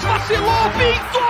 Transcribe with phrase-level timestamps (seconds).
[0.00, 1.20] Palmeiras vacilou, Pinto!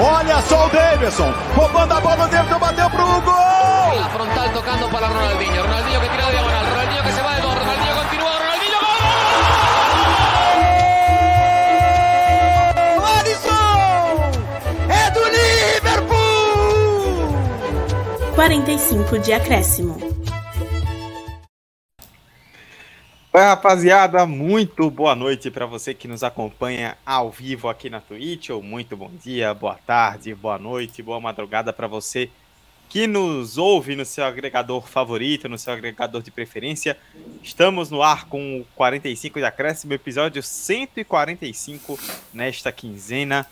[0.00, 3.94] Olha só o Davidson, roubando a bola, o Davidson bateu pro gol!
[3.96, 7.54] La frontal tocando para Ronaldinho, Ronaldinho que tira diagonal, Ronaldinho que se va de dos,
[7.54, 8.98] Ronaldinho continúa, Ronaldinho gol!
[13.18, 14.32] Alisson!
[14.88, 15.24] É do
[15.84, 16.14] Liverpool!
[18.34, 20.13] 45 de acréscimo.
[23.36, 28.50] Oi, rapaziada, muito boa noite para você que nos acompanha ao vivo aqui na Twitch,
[28.50, 32.30] ou muito bom dia, boa tarde, boa noite, boa madrugada para você
[32.88, 36.96] que nos ouve no seu agregador favorito, no seu agregador de preferência.
[37.42, 41.98] Estamos no ar com o 45 de acréscimo, episódio 145
[42.32, 43.44] nesta quinzena.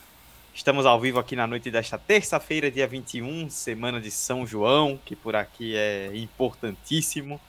[0.54, 5.16] Estamos ao vivo aqui na noite desta terça-feira, dia 21, semana de São João, que
[5.16, 7.40] por aqui é importantíssimo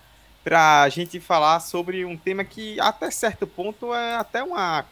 [0.44, 4.86] para a gente falar sobre um tema que até certo ponto é até uma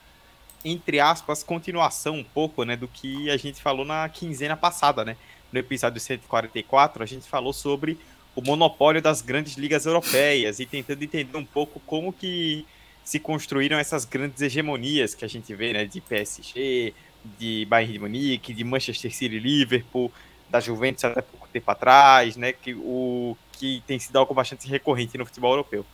[0.63, 5.17] entre aspas continuação um pouco, né, do que a gente falou na quinzena passada, né?
[5.51, 7.98] No episódio 144, a gente falou sobre
[8.35, 12.65] o monopólio das grandes ligas europeias e tentando entender um pouco como que
[13.04, 16.93] se construíram essas grandes hegemonias que a gente vê, né, de PSG,
[17.37, 20.11] de Bayern de Munique, de Manchester City, Liverpool,
[20.49, 25.15] da Juventus até pouco tempo atrás, né, que o que tem sido algo bastante recorrente
[25.20, 25.85] no futebol europeu.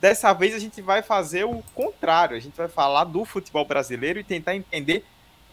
[0.00, 4.18] Dessa vez a gente vai fazer o contrário, a gente vai falar do futebol brasileiro
[4.18, 5.04] e tentar entender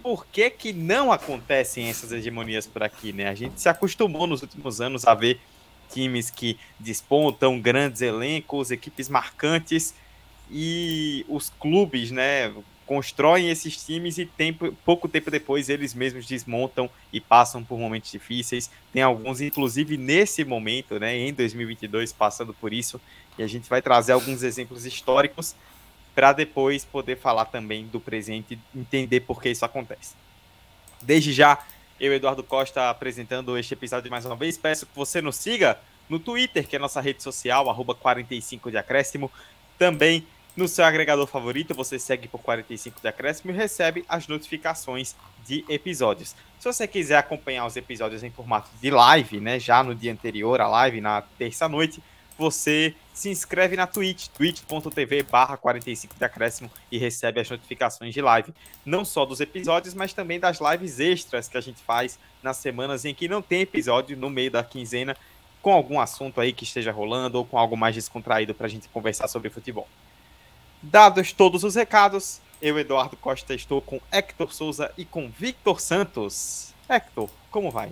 [0.02, 3.30] por que, que não acontecem essas hegemonias por aqui, né?
[3.30, 5.40] A gente se acostumou nos últimos anos a ver
[5.94, 9.94] times que despontam grandes elencos, equipes marcantes
[10.50, 12.52] e os clubes, né,
[12.92, 18.12] constroem esses times e tempo, pouco tempo depois eles mesmos desmontam e passam por momentos
[18.12, 18.70] difíceis.
[18.92, 23.00] Tem alguns, inclusive nesse momento, né, em 2022, passando por isso.
[23.38, 25.56] E a gente vai trazer alguns exemplos históricos
[26.14, 30.14] para depois poder falar também do presente e entender por que isso acontece.
[31.02, 31.64] Desde já,
[31.98, 34.58] eu, Eduardo Costa, apresentando este episódio mais uma vez.
[34.58, 38.76] Peço que você nos siga no Twitter, que é nossa rede social, arroba 45 de
[38.76, 39.32] acréscimo.
[39.78, 45.16] Também no seu agregador favorito, você segue por 45 de acréscimo e recebe as notificações
[45.46, 46.36] de episódios.
[46.60, 50.60] Se você quiser acompanhar os episódios em formato de live, né, já no dia anterior
[50.60, 52.04] à live, na terça-noite,
[52.38, 58.22] você se inscreve na Twitch, twitch.tv barra 45 de acréscimo e recebe as notificações de
[58.22, 58.54] live,
[58.86, 63.06] não só dos episódios, mas também das lives extras que a gente faz nas semanas
[63.06, 65.16] em que não tem episódio no meio da quinzena,
[65.62, 68.90] com algum assunto aí que esteja rolando ou com algo mais descontraído para a gente
[68.90, 69.88] conversar sobre futebol.
[70.82, 76.74] Dados todos os recados, eu, Eduardo Costa, estou com Hector Souza e com Victor Santos.
[76.90, 77.92] Hector, como vai?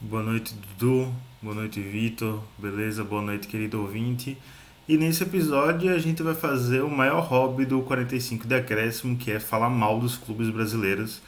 [0.00, 1.12] Boa noite, Dudu.
[1.42, 2.40] Boa noite, Vitor.
[2.56, 3.02] Beleza?
[3.02, 4.38] Boa noite, querido ouvinte.
[4.88, 9.32] E nesse episódio a gente vai fazer o maior hobby do 45 de acréscimo, que
[9.32, 11.20] é falar mal dos clubes brasileiros.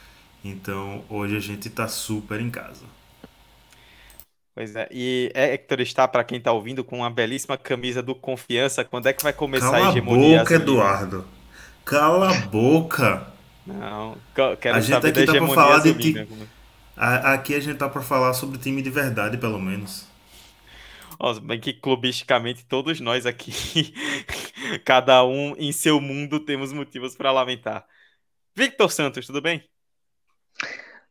[0.43, 2.85] Então hoje a gente tá super em casa.
[4.57, 8.83] Pois é, e Hector está, para quem está ouvindo, com uma belíssima camisa do Confiança.
[8.83, 10.17] Quando é que vai começar Cala a hegemonia?
[10.17, 11.27] Cala a boca, Eduardo.
[11.85, 13.27] Cala a boca.
[13.67, 14.17] Não,
[14.59, 16.27] quero a gente saber aqui da tá hegemonia pra falar de ti...
[16.95, 20.07] Aqui a gente tá para falar sobre time de verdade, pelo menos.
[21.19, 23.93] Ó, bem que clubisticamente todos nós aqui,
[24.83, 27.85] cada um em seu mundo, temos motivos para lamentar.
[28.55, 29.63] Victor Santos, tudo bem?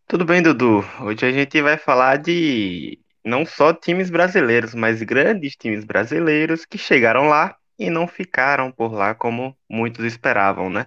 [0.09, 0.85] Tudo bem, Dudu.
[1.01, 6.79] Hoje a gente vai falar de não só times brasileiros, mas grandes times brasileiros que
[6.79, 10.87] chegaram lá e não ficaram por lá como muitos esperavam, né?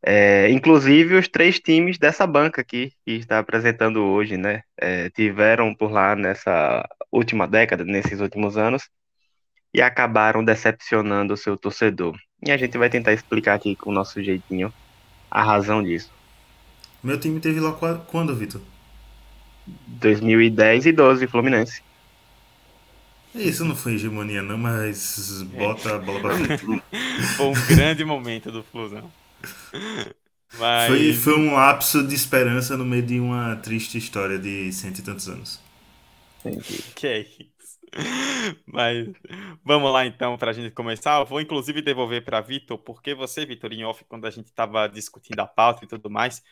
[0.00, 4.62] É, inclusive os três times dessa banca aqui que está apresentando hoje, né?
[4.76, 8.88] É, tiveram por lá nessa última década, nesses últimos anos,
[9.74, 12.16] e acabaram decepcionando o seu torcedor.
[12.46, 14.72] E a gente vai tentar explicar aqui com o nosso jeitinho
[15.28, 16.12] a razão disso.
[17.02, 18.60] Meu time teve lá quando, Vitor?
[19.86, 21.82] 2010 e 12, Fluminense.
[23.34, 26.64] Isso não foi hegemonia, não, mas bota a bola pra frente.
[27.36, 29.12] foi um grande momento do Flusão.
[30.58, 30.88] Mas...
[30.88, 35.02] Foi, foi um lapso de esperança no meio de uma triste história de cento e
[35.02, 35.60] tantos anos.
[36.94, 37.78] Que é isso.
[38.66, 39.08] Mas
[39.64, 41.20] vamos lá então para a gente começar.
[41.20, 44.88] Eu vou inclusive devolver para Vitor, porque você, Vitor, em off, quando a gente estava
[44.88, 46.42] discutindo a pauta e tudo mais,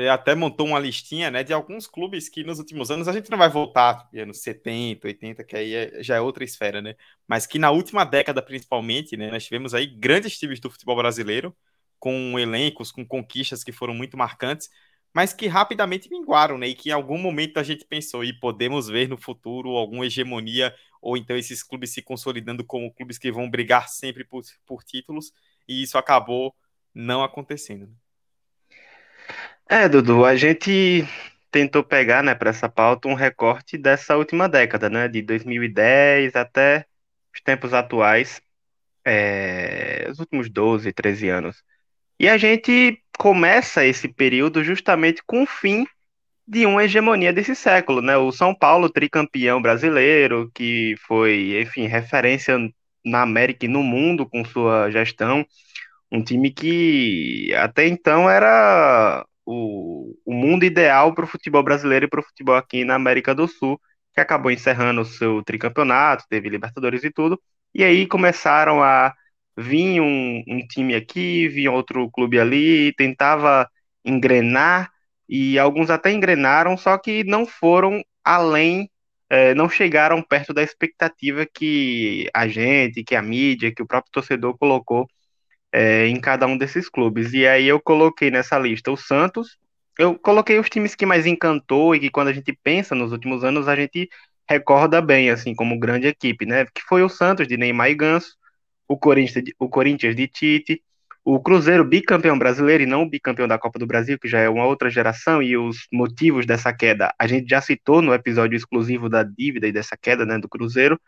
[0.00, 3.30] você até montou uma listinha né, de alguns clubes que nos últimos anos a gente
[3.30, 6.94] não vai voltar anos 70, 80, que aí é, já é outra esfera, né?
[7.28, 11.54] Mas que na última década, principalmente, né, nós tivemos aí grandes times do futebol brasileiro,
[11.98, 14.70] com elencos, com conquistas que foram muito marcantes,
[15.12, 16.68] mas que rapidamente minguaram, né?
[16.68, 20.74] E que em algum momento a gente pensou, e podemos ver no futuro alguma hegemonia,
[21.02, 25.32] ou então esses clubes se consolidando como clubes que vão brigar sempre por, por títulos,
[25.68, 26.54] e isso acabou
[26.94, 27.88] não acontecendo.
[29.72, 31.06] É, Dudu, a gente
[31.48, 36.84] tentou pegar, né, para essa pauta um recorte dessa última década, né, de 2010 até
[37.32, 38.42] os tempos atuais,
[39.04, 41.62] é, os últimos 12, 13 anos.
[42.18, 45.86] E a gente começa esse período justamente com o fim
[46.48, 48.16] de uma hegemonia desse século, né?
[48.16, 52.58] O São Paulo, tricampeão brasileiro, que foi, enfim, referência
[53.04, 55.46] na América e no mundo com sua gestão,
[56.12, 62.08] um time que até então era o, o mundo ideal para o futebol brasileiro e
[62.08, 63.80] para o futebol aqui na América do Sul,
[64.14, 67.40] que acabou encerrando o seu tricampeonato, teve Libertadores e tudo,
[67.74, 69.14] e aí começaram a
[69.56, 73.68] vir um, um time aqui, vinha outro clube ali, tentava
[74.04, 74.90] engrenar,
[75.28, 78.90] e alguns até engrenaram, só que não foram além,
[79.28, 84.10] é, não chegaram perto da expectativa que a gente, que a mídia, que o próprio
[84.12, 85.06] torcedor colocou
[85.72, 87.32] é, em cada um desses clubes.
[87.32, 89.58] E aí eu coloquei nessa lista o Santos,
[89.98, 93.44] eu coloquei os times que mais encantou e que quando a gente pensa nos últimos
[93.44, 94.08] anos a gente
[94.48, 96.64] recorda bem, assim, como grande equipe, né?
[96.66, 98.34] Que foi o Santos de Neymar e Ganso,
[98.88, 100.82] o Corinthians, o Corinthians de Tite,
[101.24, 104.66] o Cruzeiro bicampeão brasileiro e não bicampeão da Copa do Brasil, que já é uma
[104.66, 109.22] outra geração, e os motivos dessa queda a gente já citou no episódio exclusivo da
[109.22, 111.00] dívida e dessa queda né, do Cruzeiro.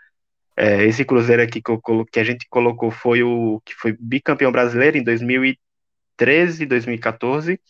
[0.57, 4.53] É, esse Cruzeiro aqui que, eu, que a gente colocou foi o que foi bicampeão
[4.53, 7.61] brasileiro em 2013 e 2014.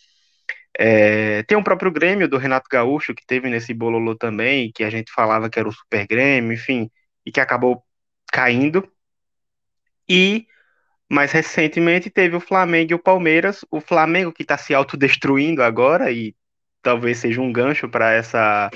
[0.79, 4.90] É, tem o próprio Grêmio do Renato Gaúcho, que teve nesse bololô também, que a
[4.90, 6.90] gente falava que era o Super Grêmio, enfim,
[7.26, 7.84] e que acabou
[8.32, 8.88] caindo.
[10.08, 10.46] E
[11.11, 13.64] mais recentemente teve o Flamengo e o Palmeiras.
[13.70, 16.35] O Flamengo que está se autodestruindo agora e
[16.82, 18.70] talvez seja um gancho para essa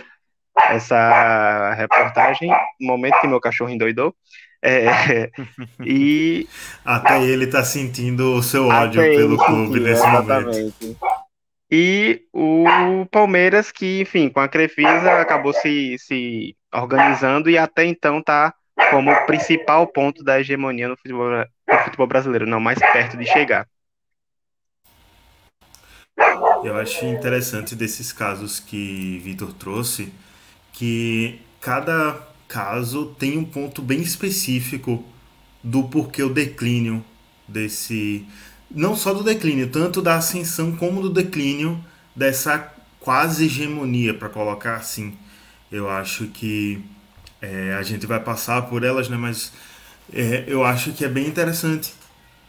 [0.71, 2.49] essa reportagem,
[2.81, 4.15] no momento que meu cachorro endoidou.
[4.63, 5.31] É,
[5.85, 6.49] e
[6.85, 10.75] até ele está sentindo o seu ódio pelo clube nesse exatamente.
[10.81, 11.17] momento.
[11.71, 12.65] E o
[13.11, 18.55] Palmeiras, que, enfim, com a Crefisa acabou se, se organizando e até então está
[18.91, 23.67] como principal ponto da hegemonia no futebol, no futebol brasileiro, não mais perto de chegar.
[26.63, 30.13] Eu acho interessante desses casos que Vitor trouxe,
[30.77, 35.05] que cada caso tem um ponto bem específico
[35.63, 37.05] do porquê o declínio
[37.49, 38.25] desse.
[38.71, 41.83] Não só do declínio, tanto da ascensão como do declínio
[42.15, 45.15] dessa quase hegemonia, para colocar assim.
[45.73, 46.85] Eu acho que
[47.41, 49.17] é, a gente vai passar por elas, né?
[49.17, 49.53] Mas
[50.13, 51.95] é, eu acho que é bem interessante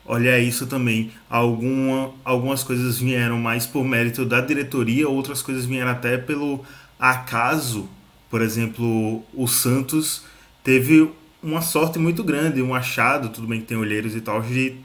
[0.05, 1.11] olhar isso também.
[1.29, 6.65] Alguma, algumas coisas vieram mais por mérito da diretoria, outras coisas vieram até pelo
[6.99, 7.89] acaso.
[8.29, 10.23] Por exemplo, o Santos
[10.63, 11.09] teve
[11.41, 14.75] uma sorte muito grande, um achado, tudo bem que tem olheiros e tal, de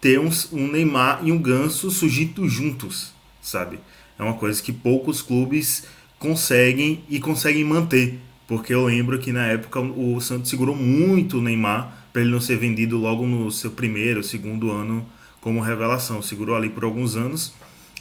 [0.00, 3.78] ter um, um Neymar e um Ganso surgindo juntos, sabe?
[4.18, 5.84] É uma coisa que poucos clubes
[6.18, 8.18] conseguem e conseguem manter.
[8.46, 12.40] Porque eu lembro que na época o Santos segurou muito o Neymar para ele não
[12.40, 15.04] ser vendido logo no seu primeiro, segundo ano
[15.40, 16.22] como revelação.
[16.22, 17.52] Segurou ali por alguns anos,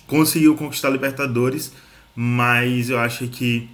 [0.08, 1.74] conseguiu conquistar a Libertadores,
[2.16, 3.68] mas eu acho que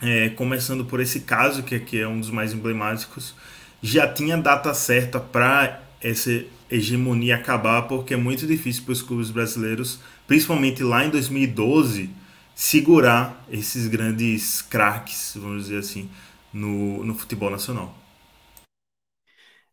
[0.00, 3.34] é, começando por esse caso, que aqui é um dos mais emblemáticos,
[3.82, 9.30] já tinha data certa para essa hegemonia acabar, porque é muito difícil para os clubes
[9.30, 12.10] brasileiros, principalmente lá em 2012
[12.54, 16.08] segurar esses grandes craques, vamos dizer assim,
[16.52, 17.94] no, no futebol nacional.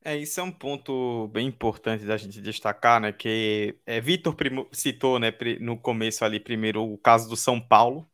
[0.06, 3.14] É, isso é um ponto bem importante da gente destacar, né?
[3.14, 4.36] Que é, Vitor
[4.74, 8.10] citou, né, no começo ali primeiro o caso do São Paulo.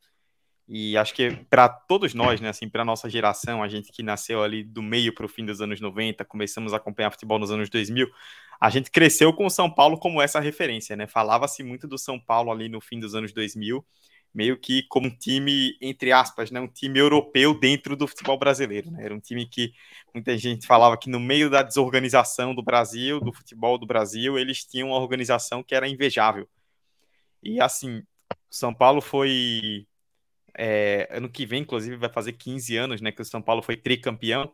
[0.71, 4.43] E acho que para todos nós, né, assim, para nossa geração, a gente que nasceu
[4.43, 7.71] ali do meio para o fim dos anos 90, começamos a acompanhar futebol nos anos
[7.71, 8.07] 2000,
[8.61, 11.07] a gente cresceu com o São Paulo como essa referência, né?
[11.07, 13.83] Falava-se muito do São Paulo ali no fim dos anos 2000
[14.33, 18.91] meio que como um time, entre aspas, né, um time europeu dentro do futebol brasileiro.
[18.91, 19.03] Né?
[19.03, 19.73] Era um time que
[20.13, 24.63] muita gente falava que no meio da desorganização do Brasil, do futebol do Brasil, eles
[24.63, 26.47] tinham uma organização que era invejável.
[27.41, 28.03] E assim,
[28.49, 29.87] São Paulo foi.
[30.61, 33.77] É, ano que vem, inclusive, vai fazer 15 anos né, que o São Paulo foi
[33.77, 34.51] tricampeão.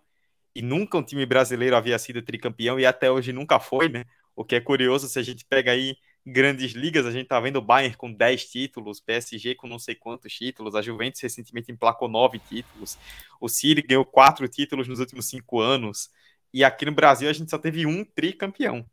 [0.53, 4.05] E nunca um time brasileiro havia sido tricampeão e até hoje nunca foi, né?
[4.35, 7.57] O que é curioso se a gente pega aí grandes ligas, a gente tá vendo
[7.57, 12.07] o Bayern com 10 títulos, PSG com não sei quantos títulos, a Juventus recentemente emplacou
[12.07, 12.97] 9 títulos,
[13.39, 16.09] o City ganhou 4 títulos nos últimos 5 anos,
[16.53, 18.85] e aqui no Brasil a gente só teve um tricampeão.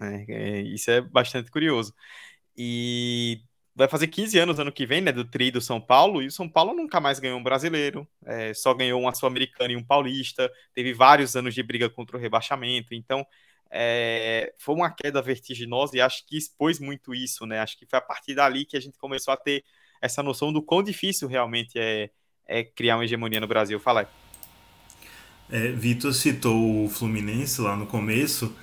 [0.00, 1.94] É, é, isso é bastante curioso.
[2.56, 3.42] E
[3.74, 6.30] vai fazer 15 anos ano que vem, né, do tri do São Paulo, e o
[6.30, 10.50] São Paulo nunca mais ganhou um brasileiro, é, só ganhou uma sul-americana e um paulista,
[10.74, 13.24] teve vários anos de briga contra o rebaixamento, então
[13.70, 17.60] é, foi uma queda vertiginosa e acho que expôs muito isso, né?
[17.60, 19.64] Acho que foi a partir dali que a gente começou a ter
[20.02, 22.10] essa noção do quão difícil realmente é,
[22.46, 23.78] é criar uma hegemonia no Brasil.
[23.78, 24.06] Fala aí.
[25.52, 28.54] É, Vitor citou o Fluminense lá no começo,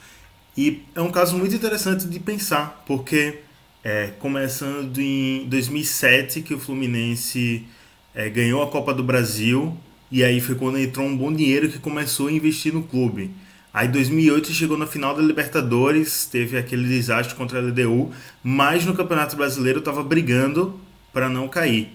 [0.57, 3.43] e é um caso muito interessante de pensar, porque
[3.83, 7.65] é, começando em 2007 que o Fluminense
[8.13, 9.77] é, ganhou a Copa do Brasil,
[10.11, 13.31] e aí foi quando entrou um bom dinheiro que começou a investir no clube.
[13.73, 18.11] Aí 2008 chegou na final da Libertadores, teve aquele desastre contra a LDU,
[18.43, 20.79] mas no Campeonato Brasileiro estava brigando
[21.13, 21.89] para não cair.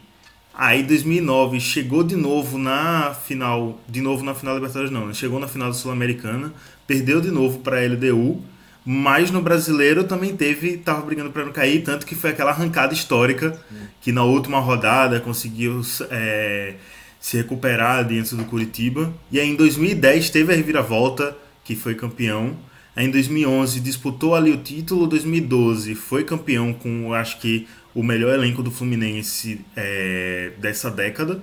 [0.54, 5.14] Aí 2009 chegou de novo na final, de novo na final da Libertadores não, né?
[5.14, 6.52] chegou na final da Sul-Americana,
[6.86, 8.42] perdeu de novo para a LDU,
[8.84, 12.92] mas no Brasileiro também teve, tava brigando para não cair, tanto que foi aquela arrancada
[12.92, 13.58] histórica
[14.00, 16.74] que na última rodada conseguiu é,
[17.20, 19.12] se recuperar dentro do Curitiba.
[19.30, 22.56] E aí em 2010 teve a reviravolta, que foi campeão.
[22.96, 28.34] Aí em 2011 disputou ali o título, 2012 foi campeão com, acho que o melhor
[28.34, 31.40] elenco do Fluminense é, dessa década.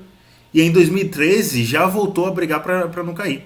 [0.54, 3.44] E em 2013 já voltou a brigar para não cair.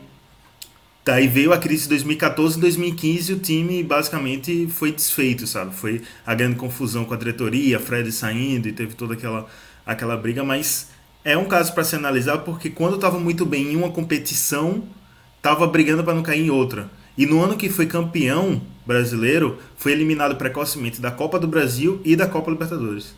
[1.05, 5.75] Daí veio a crise de 2014 e 2015 o time basicamente foi desfeito, sabe?
[5.75, 9.45] Foi a grande confusão com a diretoria, Fred saindo e teve toda aquela,
[9.85, 10.91] aquela briga, mas
[11.25, 14.87] é um caso para se analisar porque quando estava muito bem em uma competição,
[15.37, 16.89] estava brigando para não cair em outra.
[17.17, 22.15] E no ano que foi campeão brasileiro, foi eliminado precocemente da Copa do Brasil e
[22.15, 23.13] da Copa Libertadores.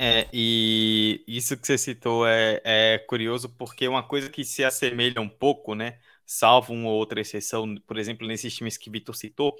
[0.00, 5.20] É, e isso que você citou é, é curioso porque uma coisa que se assemelha
[5.20, 5.98] um pouco, né?
[6.30, 9.56] Salvo uma ou outra exceção, por exemplo, nesses times que Vitor citou,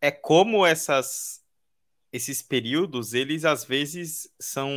[0.00, 1.42] é como essas,
[2.12, 4.70] esses períodos, eles às vezes são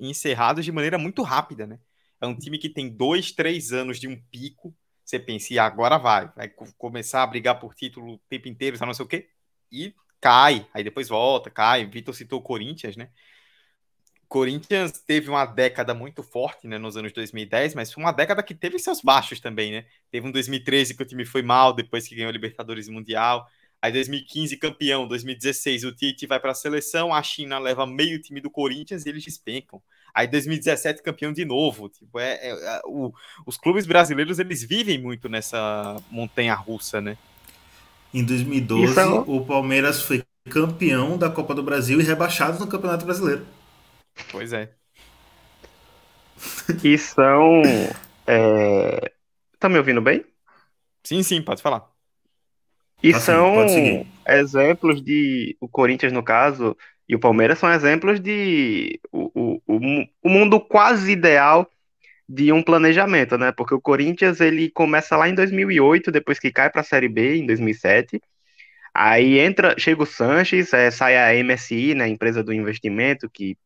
[0.00, 1.80] encerrados de maneira muito rápida, né?
[2.20, 4.74] É um time que tem dois, três anos de um pico,
[5.04, 6.48] você pensa, e agora vai, vai
[6.78, 9.30] começar a brigar por título o tempo inteiro, não sei o quê,
[9.72, 11.86] e cai, aí depois volta, cai.
[11.86, 13.10] Vitor citou o Corinthians, né?
[14.30, 18.54] Corinthians teve uma década muito forte, né, nos anos 2010, mas foi uma década que
[18.54, 19.84] teve seus baixos também, né?
[20.08, 23.44] Teve um 2013 que o time foi mal depois que ganhou a Libertadores Mundial.
[23.82, 28.40] Aí 2015 campeão, 2016 o Tite vai para a seleção, a China leva meio time
[28.40, 29.82] do Corinthians e eles despencam.
[30.14, 31.88] Aí 2017 campeão de novo.
[31.88, 33.12] Tipo, é, é, é o,
[33.44, 37.18] os clubes brasileiros eles vivem muito nessa montanha russa, né?
[38.14, 39.24] Em 2012 Isso.
[39.26, 43.44] o Palmeiras foi campeão da Copa do Brasil e rebaixado no Campeonato Brasileiro.
[44.30, 44.70] Pois é.
[46.82, 47.62] E são.
[48.26, 49.12] É...
[49.58, 50.24] Tá me ouvindo bem?
[51.04, 51.88] Sim, sim, pode falar.
[53.02, 55.56] E tá são sim, exemplos de.
[55.60, 56.76] O Corinthians, no caso,
[57.08, 61.68] e o Palmeiras são exemplos de o, o, o, mundo quase ideal
[62.28, 63.50] de um planejamento, né?
[63.50, 67.38] Porque o Corinthians ele começa lá em 2008, depois que cai para a Série B
[67.38, 68.20] em 2007.
[68.94, 73.56] Aí entra, chega o Sanches, é, sai a MSI, né, empresa do investimento que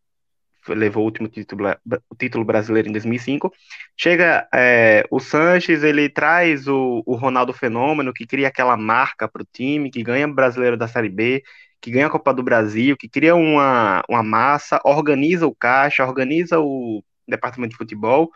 [0.68, 1.75] levou o último título,
[2.09, 3.52] o título brasileiro em 2005.
[3.97, 9.42] Chega é, o Sanches, ele traz o, o Ronaldo Fenômeno, que cria aquela marca para
[9.42, 11.42] o time, que ganha brasileiro da Série B,
[11.80, 16.59] que ganha a Copa do Brasil, que cria uma, uma massa, organiza o caixa, organiza
[16.61, 18.30] o departamento de futebol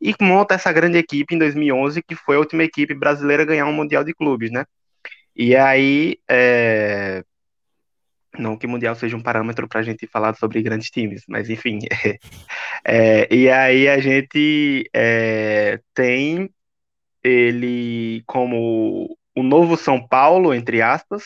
[0.00, 3.66] e monta essa grande equipe em 2011, que foi a última equipe brasileira a ganhar
[3.66, 4.64] um Mundial de Clubes, né?
[5.36, 7.24] E aí, é...
[8.38, 11.80] não que Mundial seja um parâmetro para a gente falar sobre grandes times, mas enfim.
[12.84, 16.50] é, e aí a gente é, tem
[17.22, 21.24] ele como o novo São Paulo, entre aspas,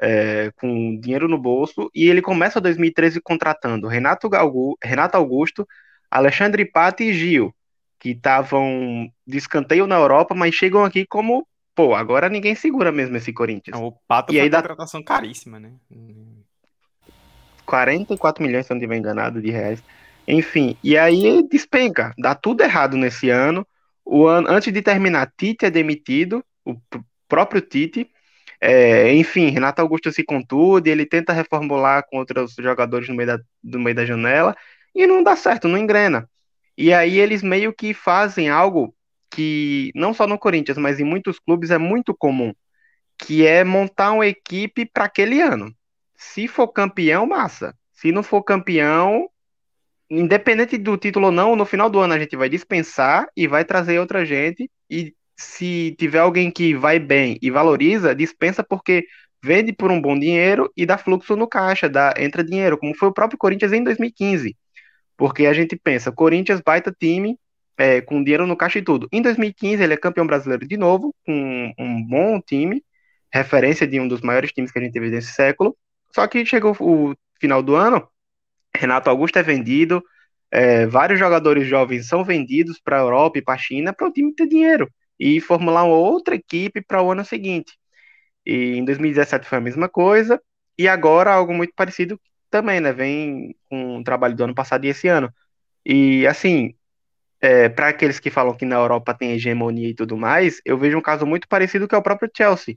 [0.00, 5.66] é, com dinheiro no bolso, e ele começa 2013 contratando Renato, Galgu, Renato Augusto,
[6.10, 7.54] Alexandre Patti e Gil,
[7.98, 13.16] que estavam de escanteio na Europa, mas chegam aqui como, pô, agora ninguém segura mesmo
[13.16, 13.78] esse Corinthians.
[13.78, 15.72] O Pato e foi aí uma contratação caríssima, né?
[17.64, 19.82] 44 milhões, se eu não estiver enganado, de reais.
[20.26, 23.66] Enfim, e aí despenca, dá tudo errado nesse ano.
[24.04, 26.76] O ano antes de terminar, Tite é demitido, o
[27.28, 28.10] próprio Tite,
[28.60, 33.40] é, enfim, Renato Augusto se contude, ele tenta reformular com outros jogadores no meio, da,
[33.62, 34.54] no meio da janela
[34.94, 36.28] e não dá certo, não engrena.
[36.76, 38.94] E aí eles meio que fazem algo
[39.30, 42.52] que não só no Corinthians, mas em muitos clubes é muito comum,
[43.18, 45.74] que é montar uma equipe para aquele ano.
[46.16, 47.74] Se for campeão, massa.
[47.92, 49.28] Se não for campeão,
[50.10, 53.64] independente do título ou não, no final do ano a gente vai dispensar e vai
[53.64, 59.06] trazer outra gente e se tiver alguém que vai bem e valoriza, dispensa porque
[59.42, 63.08] vende por um bom dinheiro e dá fluxo no caixa, dá, entra dinheiro, como foi
[63.08, 64.56] o próprio Corinthians em 2015.
[65.16, 67.38] Porque a gente pensa, Corinthians baita time,
[67.80, 69.08] é, com dinheiro no caixa e tudo.
[69.10, 72.84] Em 2015 ele é campeão brasileiro de novo, com um bom time,
[73.32, 75.74] referência de um dos maiores times que a gente teve nesse século.
[76.14, 78.06] Só que chegou o final do ano,
[78.76, 80.02] Renato Augusto é vendido,
[80.50, 84.12] é, vários jogadores jovens são vendidos para a Europa e para a China para o
[84.12, 87.78] time ter dinheiro e formular outra equipe para o ano seguinte.
[88.46, 90.40] E em 2017 foi a mesma coisa,
[90.78, 92.20] e agora algo muito parecido
[92.50, 92.92] também, né?
[92.92, 95.32] Vem com o trabalho do ano passado e esse ano.
[95.84, 96.74] E assim,
[97.40, 100.98] é, para aqueles que falam que na Europa tem hegemonia e tudo mais, eu vejo
[100.98, 102.76] um caso muito parecido que é o próprio Chelsea.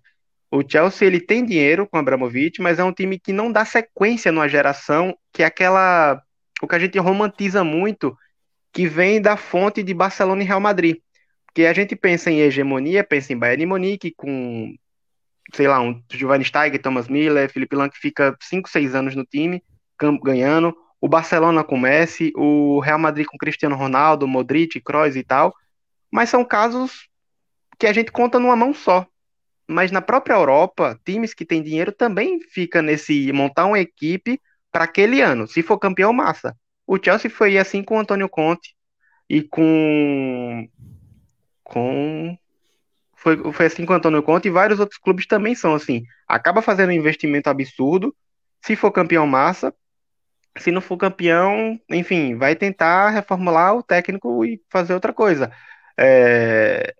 [0.49, 4.31] O Chelsea ele tem dinheiro com Abramovich, mas é um time que não dá sequência
[4.31, 6.21] numa geração que é aquela
[6.61, 8.15] o que a gente romantiza muito,
[8.71, 10.97] que vem da fonte de Barcelona e Real Madrid.
[11.45, 14.73] Porque a gente pensa em hegemonia, pensa em Bayern e Munique com
[15.53, 19.25] sei lá, um Giovanni Steiger, Thomas Miller, Felipe Lang que fica 5, 6 anos no
[19.25, 19.61] time,
[20.23, 20.73] ganhando,
[21.03, 25.53] o Barcelona com Messi, o Real Madrid com Cristiano Ronaldo, Modric, Kroos e tal.
[26.11, 27.09] Mas são casos
[27.77, 29.05] que a gente conta numa mão só
[29.67, 34.39] mas na própria Europa, times que têm dinheiro também fica nesse montar uma equipe
[34.71, 35.47] para aquele ano.
[35.47, 36.55] Se for campeão, massa.
[36.85, 38.75] O Chelsea foi assim com o Antônio Conte
[39.29, 40.67] e com
[41.63, 42.37] com
[43.15, 46.03] foi, foi assim com o Antônio Conte e vários outros clubes também são assim.
[46.27, 48.13] Acaba fazendo um investimento absurdo.
[48.61, 49.73] Se for campeão, massa.
[50.57, 55.51] Se não for campeão, enfim, vai tentar reformular o técnico e fazer outra coisa.
[55.99, 56.93] É,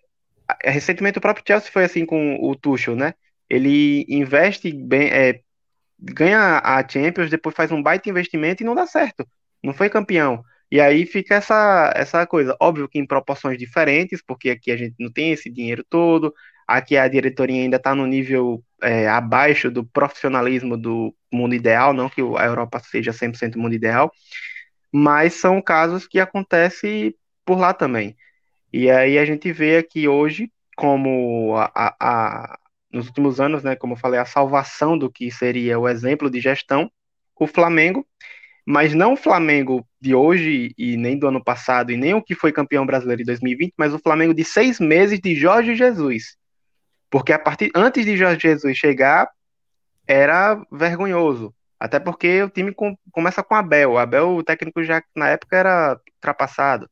[0.63, 3.13] recentemente o próprio Chelsea foi assim com o Tuchel, né?
[3.49, 5.41] Ele investe bem, é,
[5.99, 9.27] ganha a Champions, depois faz um baita investimento e não dá certo.
[9.63, 10.43] Não foi campeão.
[10.71, 12.57] E aí fica essa, essa coisa.
[12.59, 16.33] Óbvio que em proporções diferentes, porque aqui a gente não tem esse dinheiro todo,
[16.67, 22.09] aqui a diretoria ainda está no nível é, abaixo do profissionalismo do mundo ideal, não
[22.09, 24.11] que a Europa seja 100% mundo ideal,
[24.91, 27.15] mas são casos que acontecem
[27.45, 28.15] por lá também.
[28.71, 32.59] E aí a gente vê aqui hoje como a, a, a,
[32.91, 36.39] nos últimos anos, né, como eu falei, a salvação do que seria o exemplo de
[36.39, 36.91] gestão,
[37.39, 38.07] o Flamengo,
[38.65, 42.35] mas não o Flamengo de hoje e nem do ano passado e nem o que
[42.35, 46.37] foi campeão brasileiro em 2020, mas o Flamengo de seis meses de Jorge Jesus,
[47.13, 49.29] porque a partir antes de Jorge Jesus chegar
[50.07, 55.29] era vergonhoso, até porque o time com, começa com Abel, Abel o técnico já na
[55.29, 56.89] época era ultrapassado.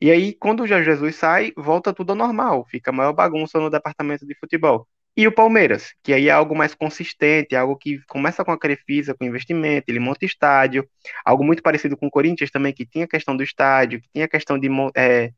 [0.00, 3.58] E aí, quando o Jorge Jesus sai, volta tudo ao normal, fica a maior bagunça
[3.58, 4.86] no departamento de futebol.
[5.16, 9.12] E o Palmeiras, que aí é algo mais consistente, algo que começa com a Crefisa,
[9.12, 10.88] com investimento, ele monta estádio,
[11.24, 14.26] algo muito parecido com o Corinthians também, que tinha a questão do estádio, que tinha
[14.26, 15.32] a questão de é,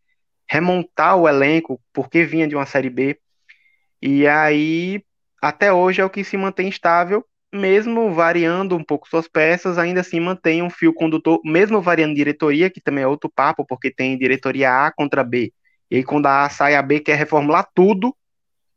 [0.47, 3.19] remontar o elenco, porque vinha de uma Série B.
[4.03, 5.03] E aí,
[5.41, 10.01] até hoje é o que se mantém estável, mesmo variando um pouco suas peças, ainda
[10.01, 14.17] assim mantém um fio condutor, mesmo variando diretoria, que também é outro papo, porque tem
[14.17, 15.53] diretoria A contra B.
[15.91, 18.17] E aí, quando a A sai, a B quer reformular tudo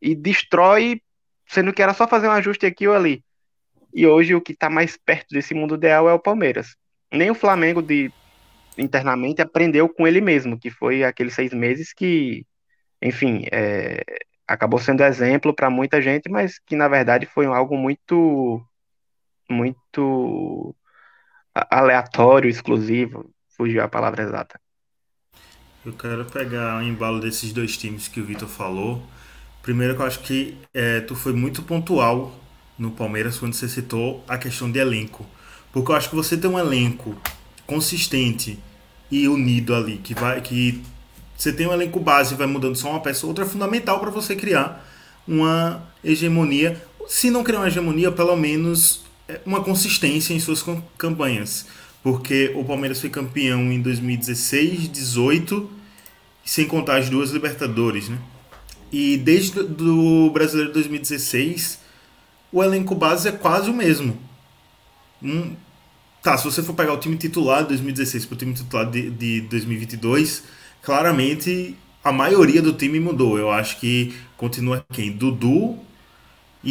[0.02, 1.02] e destrói,
[1.48, 3.24] sendo que era só fazer um ajuste aqui ou ali.
[3.94, 6.76] E hoje o que está mais perto desse mundo ideal é o Palmeiras.
[7.12, 8.12] Nem o Flamengo de
[8.76, 12.44] internamente aprendeu com ele mesmo, que foi aqueles seis meses que,
[13.02, 14.02] enfim, é,
[14.48, 18.62] acabou sendo exemplo para muita gente, mas que na verdade foi algo muito
[19.50, 20.76] muito
[21.54, 24.60] aleatório, exclusivo, fugiu a palavra exata.
[25.86, 29.04] Eu quero pegar o embalo desses dois times que o Vitor falou.
[29.62, 32.34] Primeiro que eu acho que é, tu foi muito pontual
[32.78, 35.26] no Palmeiras quando você citou a questão de elenco.
[35.72, 37.16] Porque eu acho que você tem um elenco
[37.68, 38.60] consistente
[39.12, 40.82] e unido ali, que vai que
[41.44, 44.10] você tem um elenco base vai mudando só uma peça ou outra, é fundamental para
[44.10, 44.90] você criar
[45.28, 46.82] uma hegemonia.
[47.06, 50.64] Se não criar uma hegemonia, pelo menos é, uma consistência em suas
[50.98, 51.66] campanhas.
[52.02, 55.70] Porque o Palmeiras foi campeão em 2016, 18,
[56.46, 58.18] sem contar as duas Libertadores, né?
[58.90, 61.80] E desde o Brasileiro 2016,
[62.54, 64.18] o elenco base é quase o mesmo.
[65.22, 65.58] Um,
[66.22, 69.10] tá, se você for pegar o time titular de 2016 para o time titular de,
[69.10, 70.44] de 2022,
[70.84, 73.40] claramente a maioria do time mudou.
[73.40, 75.12] Eu acho que continua quem?
[75.12, 75.80] Dudu,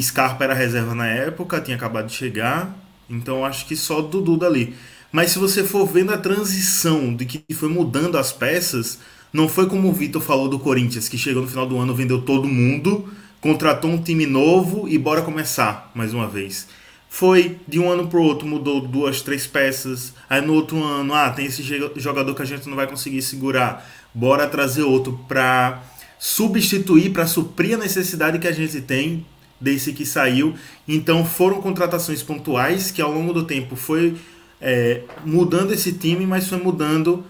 [0.00, 2.76] Scarpa era reserva na época, tinha acabado de chegar,
[3.08, 4.74] então acho que só Dudu dali.
[5.10, 8.98] Mas se você for vendo a transição de que foi mudando as peças,
[9.32, 12.22] não foi como o Vitor falou do Corinthians, que chegou no final do ano, vendeu
[12.22, 16.66] todo mundo, contratou um time novo e bora começar mais uma vez.
[17.10, 20.14] Foi de um ano para o outro, mudou duas, três peças.
[20.30, 23.86] Aí no outro ano, ah, tem esse jogador que a gente não vai conseguir segurar
[24.14, 25.82] bora trazer outro para
[26.18, 29.26] substituir, para suprir a necessidade que a gente tem
[29.60, 30.54] desse que saiu.
[30.86, 34.16] Então foram contratações pontuais que ao longo do tempo foi
[34.60, 37.24] é, mudando esse time, mas foi mudando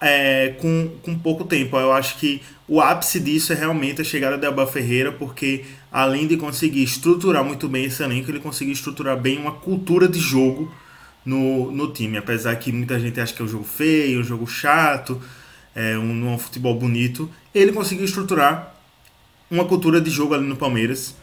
[0.00, 1.76] é, com, com pouco tempo.
[1.76, 6.26] Eu acho que o ápice disso é realmente a chegada de Abel Ferreira, porque além
[6.26, 10.72] de conseguir estruturar muito bem esse elenco, ele conseguiu estruturar bem uma cultura de jogo
[11.24, 12.16] no, no time.
[12.16, 15.20] Apesar que muita gente acha que é um jogo feio, um jogo chato,
[15.74, 18.74] é um, um futebol bonito, ele conseguiu estruturar
[19.50, 21.14] uma cultura de jogo ali no Palmeiras.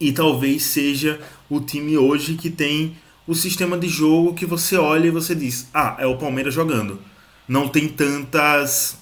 [0.00, 5.06] E talvez seja o time hoje que tem o sistema de jogo que você olha
[5.06, 6.98] e você diz: Ah, é o Palmeiras jogando
[7.52, 8.96] não tem tantas.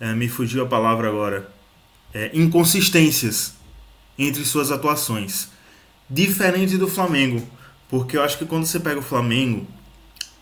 [0.00, 1.50] É, me fugiu a palavra agora.
[2.12, 3.54] É, inconsistências
[4.18, 5.48] entre suas atuações.
[6.08, 7.46] Diferente do Flamengo.
[7.88, 9.66] Porque eu acho que quando você pega o Flamengo,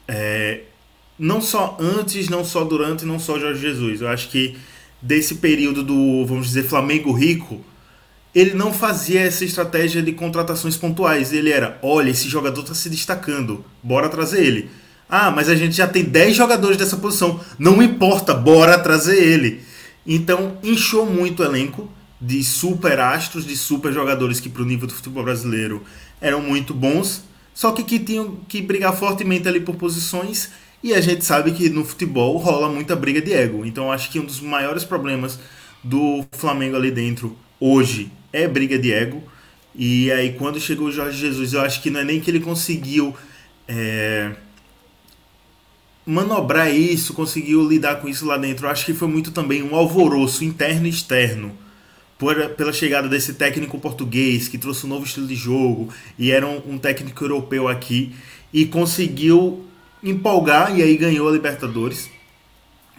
[0.06, 0.62] é,
[1.22, 4.00] não só antes, não só durante, não só Jorge Jesus.
[4.00, 4.56] Eu acho que
[5.00, 7.64] desse período do, vamos dizer, Flamengo rico,
[8.34, 11.32] ele não fazia essa estratégia de contratações pontuais.
[11.32, 14.68] Ele era, olha, esse jogador está se destacando, bora trazer ele.
[15.08, 17.38] Ah, mas a gente já tem 10 jogadores dessa posição.
[17.56, 19.62] Não importa, bora trazer ele.
[20.04, 21.88] Então, inchou muito o elenco
[22.20, 25.84] de super astros, de super jogadores que para o nível do futebol brasileiro
[26.20, 27.22] eram muito bons,
[27.54, 30.50] só que que tinham que brigar fortemente ali por posições,
[30.82, 33.64] e a gente sabe que no futebol rola muita briga de ego.
[33.64, 35.38] Então, acho que um dos maiores problemas
[35.82, 39.22] do Flamengo ali dentro hoje é briga de ego.
[39.74, 42.40] E aí, quando chegou o Jorge Jesus, eu acho que não é nem que ele
[42.40, 43.14] conseguiu.
[43.68, 44.32] É
[46.04, 48.66] manobrar isso, conseguiu lidar com isso lá dentro.
[48.66, 51.52] Eu acho que foi muito também um alvoroço interno e externo
[52.56, 56.74] pela chegada desse técnico português que trouxe um novo estilo de jogo e era um,
[56.74, 58.14] um técnico europeu aqui
[58.52, 59.64] e conseguiu
[60.02, 62.10] empolgar e aí ganhou a Libertadores.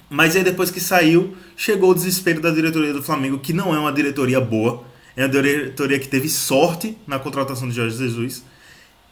[0.10, 3.80] Mas aí depois que saiu, chegou o desespero da diretoria do Flamengo, que não é
[3.80, 4.84] uma diretoria boa,
[5.16, 8.44] é uma diretoria que teve sorte na contratação de Jorge Jesus.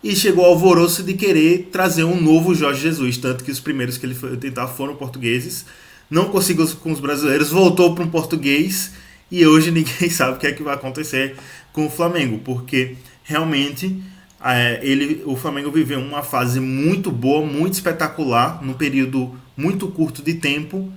[0.04, 3.98] E chegou ao alvoroço de querer trazer um novo Jorge Jesus, tanto que os primeiros
[3.98, 5.66] que ele foi tentar foram portugueses,
[6.10, 8.92] não conseguiu com os brasileiros, voltou para um português.
[9.32, 11.36] E hoje ninguém sabe o que é que vai acontecer
[11.72, 14.04] com o Flamengo, porque realmente
[14.44, 20.24] é, ele, o Flamengo viveu uma fase muito boa, muito espetacular, num período muito curto
[20.24, 20.92] de tempo.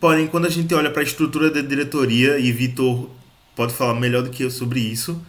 [0.00, 3.10] Porém, quando a gente olha para a estrutura da diretoria, e Vitor
[3.56, 5.20] pode falar melhor do que eu sobre isso,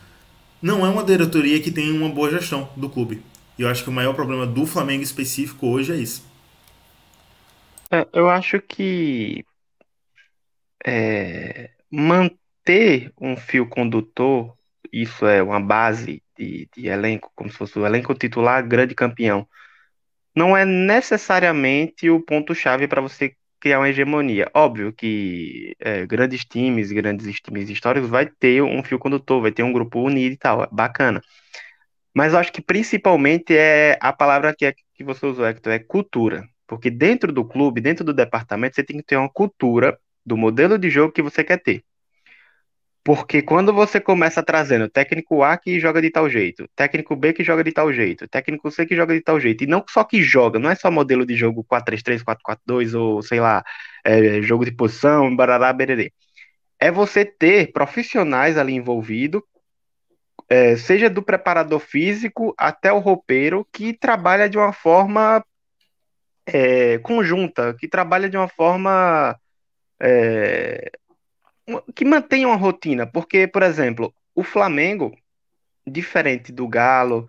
[0.62, 3.22] não é uma diretoria que tem uma boa gestão do clube.
[3.58, 6.26] E eu acho que o maior problema do Flamengo específico hoje é isso.
[7.92, 9.46] É, eu acho que
[10.86, 14.55] é, manter um fio condutor,
[15.02, 19.48] isso é uma base de, de elenco, como se fosse o elenco titular grande campeão,
[20.36, 24.50] não é necessariamente o ponto-chave para você criar uma hegemonia.
[24.54, 29.64] Óbvio que é, grandes times, grandes times históricos vai ter um fio condutor, vai ter
[29.64, 31.22] um grupo unido e tal, bacana.
[32.14, 35.80] Mas eu acho que principalmente é a palavra que, é, que você usou, Hector, é
[35.80, 36.48] cultura.
[36.68, 40.78] Porque dentro do clube, dentro do departamento, você tem que ter uma cultura do modelo
[40.78, 41.84] de jogo que você quer ter.
[43.06, 47.44] Porque quando você começa trazendo técnico A que joga de tal jeito, técnico B que
[47.44, 50.24] joga de tal jeito, técnico C que joga de tal jeito, e não só que
[50.24, 53.64] joga, não é só modelo de jogo 4-3-3, 4-4-2 ou sei lá,
[54.04, 56.12] é, jogo de posição, barará, bererê.
[56.80, 59.44] É você ter profissionais ali envolvidos,
[60.50, 65.46] é, seja do preparador físico até o roupeiro, que trabalha de uma forma
[66.48, 69.40] é, conjunta, que trabalha de uma forma
[70.02, 70.92] é,
[71.96, 75.16] que mantenha uma rotina, porque, por exemplo, o Flamengo,
[75.86, 77.28] diferente do Galo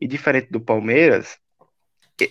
[0.00, 1.38] e diferente do Palmeiras,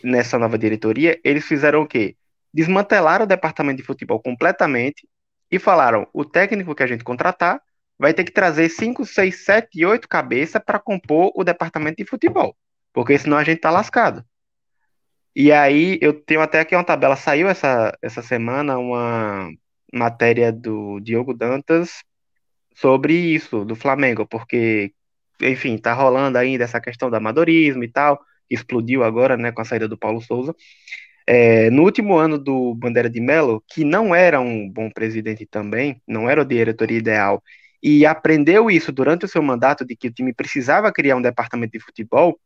[0.03, 2.15] nessa nova diretoria, eles fizeram o quê?
[2.53, 5.07] Desmantelaram o departamento de futebol completamente
[5.51, 7.61] e falaram: o técnico que a gente contratar
[7.97, 12.05] vai ter que trazer 5, 6, 7 e 8 cabeças para compor o departamento de
[12.05, 12.55] futebol,
[12.93, 14.23] porque senão a gente tá lascado.
[15.35, 19.49] E aí, eu tenho até aqui uma tabela, saiu essa, essa semana uma,
[19.93, 22.03] matéria do Diogo Dantas
[22.75, 24.93] sobre isso, do Flamengo, porque,
[25.41, 28.19] enfim, tá rolando ainda essa questão do amadorismo e tal,
[28.49, 30.55] explodiu agora, né, com a saída do Paulo Souza.
[31.25, 36.01] É, no último ano do Bandeira de Mello, que não era um bom presidente também,
[36.07, 37.43] não era a diretoria ideal,
[37.83, 41.73] e aprendeu isso durante o seu mandato de que o time precisava criar um departamento
[41.73, 42.39] de futebol,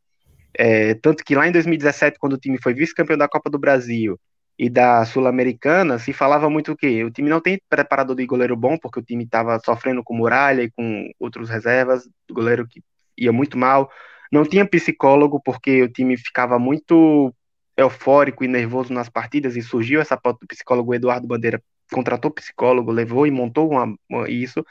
[0.57, 4.19] é, tanto que lá em 2017, quando o time foi vice-campeão da Copa do Brasil,
[4.61, 7.03] e da Sul-Americana, se falava muito o quê?
[7.03, 10.61] O time não tem preparador de goleiro bom, porque o time estava sofrendo com Muralha
[10.61, 12.79] e com outros reservas, goleiro que
[13.17, 13.89] ia muito mal.
[14.31, 17.33] Não tinha psicólogo, porque o time ficava muito
[17.75, 21.59] eufórico e nervoso nas partidas, e surgiu essa pauta do psicólogo Eduardo Bandeira,
[21.91, 24.63] contratou psicólogo, levou e montou uma, uma, isso.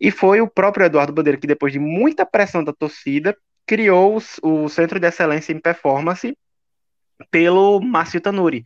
[0.00, 4.64] E foi o próprio Eduardo Bandeira que, depois de muita pressão da torcida, criou o,
[4.64, 6.38] o Centro de Excelência em Performance
[7.32, 8.64] pelo Márcio Tanuri,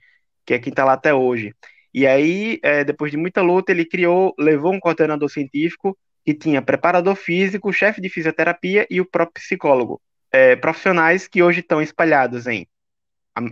[0.49, 1.55] que é quem está lá até hoje.
[1.93, 6.63] E aí, é, depois de muita luta, ele criou, levou um coordenador científico que tinha
[6.63, 10.01] preparador físico, chefe de fisioterapia e o próprio psicólogo.
[10.33, 12.67] É, profissionais que hoje estão espalhados em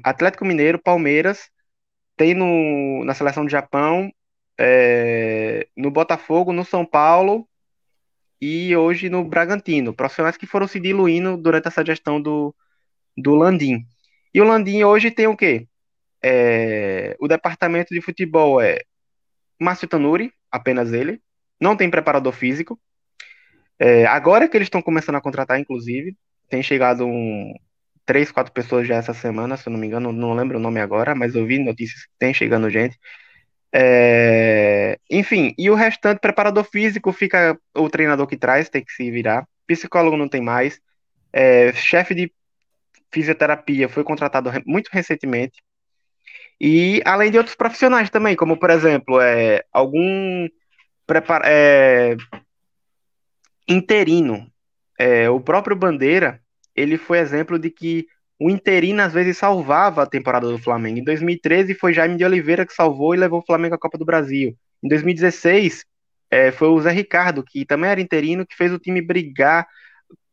[0.03, 1.51] Atlético Mineiro, Palmeiras,
[2.17, 4.11] tem no, na seleção do Japão,
[4.59, 7.47] é, no Botafogo, no São Paulo
[8.41, 9.93] e hoje no Bragantino.
[9.93, 12.55] Profissionais que foram se diluindo durante essa gestão do,
[13.15, 13.85] do Landim.
[14.33, 15.69] E o Landim hoje tem o quê?
[16.29, 18.81] É, o departamento de futebol é
[19.61, 21.21] Márcio Tanuri, apenas ele.
[21.61, 22.81] Não tem preparador físico.
[23.79, 26.17] É, agora que eles estão começando a contratar, inclusive,
[26.49, 27.55] tem chegado um,
[28.05, 30.81] três, quatro pessoas já essa semana, se eu não me engano, não lembro o nome
[30.81, 32.99] agora, mas eu vi notícias que tem chegando gente.
[33.73, 34.99] É...
[35.09, 39.47] Enfim, e o restante, preparador físico, fica o treinador que traz, tem que se virar.
[39.65, 40.81] Psicólogo não tem mais.
[41.33, 41.73] É...
[41.73, 42.33] Chefe de
[43.13, 45.63] fisioterapia foi contratado muito recentemente.
[46.61, 50.49] E além de outros profissionais também, como por exemplo, é, algum
[51.07, 52.17] prepara é,
[53.69, 54.51] interino.
[54.99, 56.41] É, o próprio Bandeira,
[56.75, 58.07] ele foi exemplo de que
[58.39, 60.99] o interino às vezes salvava a temporada do Flamengo.
[60.99, 64.05] Em 2013 foi Jaime de Oliveira que salvou e levou o Flamengo à Copa do
[64.05, 64.57] Brasil.
[64.83, 65.85] Em 2016
[66.31, 69.67] é, foi o Zé Ricardo, que também era interino, que fez o time brigar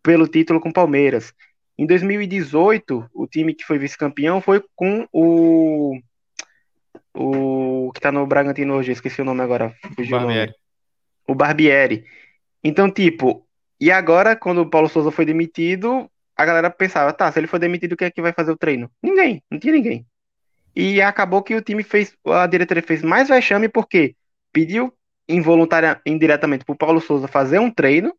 [0.01, 1.33] pelo título com o Palmeiras.
[1.77, 5.97] Em 2018, o time que foi vice-campeão foi com o.
[7.15, 9.73] O que tá no Bragantino hoje, esqueci o nome agora.
[9.95, 10.54] Fugiu Barbieri.
[11.28, 12.06] O, o Barbieri.
[12.63, 13.45] Então, tipo,
[13.80, 17.60] e agora, quando o Paulo Souza foi demitido, a galera pensava, tá, se ele for
[17.60, 18.89] demitido, quem é que vai fazer o treino?
[19.02, 20.06] Ninguém, não tinha ninguém.
[20.76, 24.15] E acabou que o time fez, a diretoria fez mais vexame porque
[24.52, 24.91] pediu
[25.28, 28.13] involuntária, indiretamente pro Paulo Souza fazer um treino,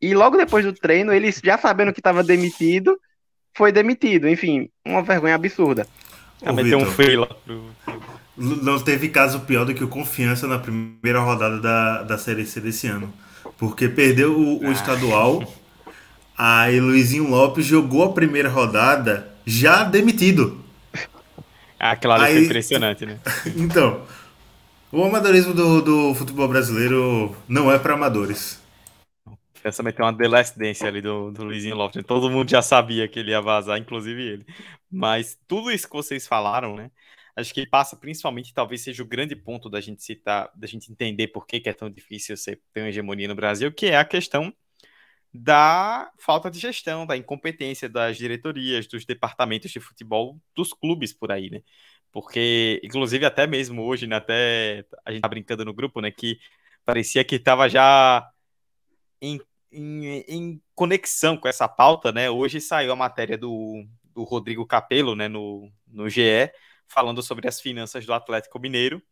[0.00, 2.98] e logo depois do treino, ele já sabendo que estava demitido,
[3.54, 4.28] foi demitido.
[4.28, 5.86] Enfim, uma vergonha absurda.
[6.44, 7.28] Ah, meteu um freio lá
[8.36, 12.60] Não teve caso pior do que o Confiança na primeira rodada da, da Série C
[12.60, 13.12] desse ano.
[13.58, 14.72] Porque perdeu o, o ah.
[14.72, 15.46] estadual
[16.42, 20.58] Aí Luizinho Lopes jogou a primeira rodada já demitido.
[21.78, 23.18] Ah, claro, Aí, foi impressionante, né?
[23.58, 24.00] então,
[24.90, 28.58] o amadorismo do, do futebol brasileiro não é para amadores.
[29.62, 31.96] Essa meteu uma The Last Dance ali do, do Luizinho Lopes.
[31.96, 32.02] Né?
[32.02, 34.46] Todo mundo já sabia que ele ia vazar, inclusive ele.
[34.90, 36.90] Mas tudo isso que vocês falaram, né?
[37.36, 41.28] Acho que passa principalmente, talvez seja o grande ponto da gente citar, da gente entender
[41.28, 44.04] por que, que é tão difícil você ter uma hegemonia no Brasil, que é a
[44.04, 44.52] questão
[45.32, 51.30] da falta de gestão, da incompetência das diretorias, dos departamentos de futebol dos clubes por
[51.30, 51.62] aí, né?
[52.12, 56.40] Porque, inclusive, até mesmo hoje, né, até a gente tá brincando no grupo, né, que
[56.84, 58.28] parecia que estava já
[59.22, 59.40] em,
[59.72, 62.30] em, em, conexão com essa pauta, né?
[62.30, 66.50] Hoje saiu a matéria do, do Rodrigo Capello, né, no, no GE,
[66.86, 69.02] falando sobre as finanças do Atlético Mineiro.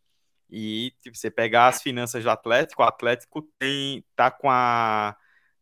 [0.50, 5.16] E tipo, você pegar as finanças do Atlético, o Atlético tem tá com a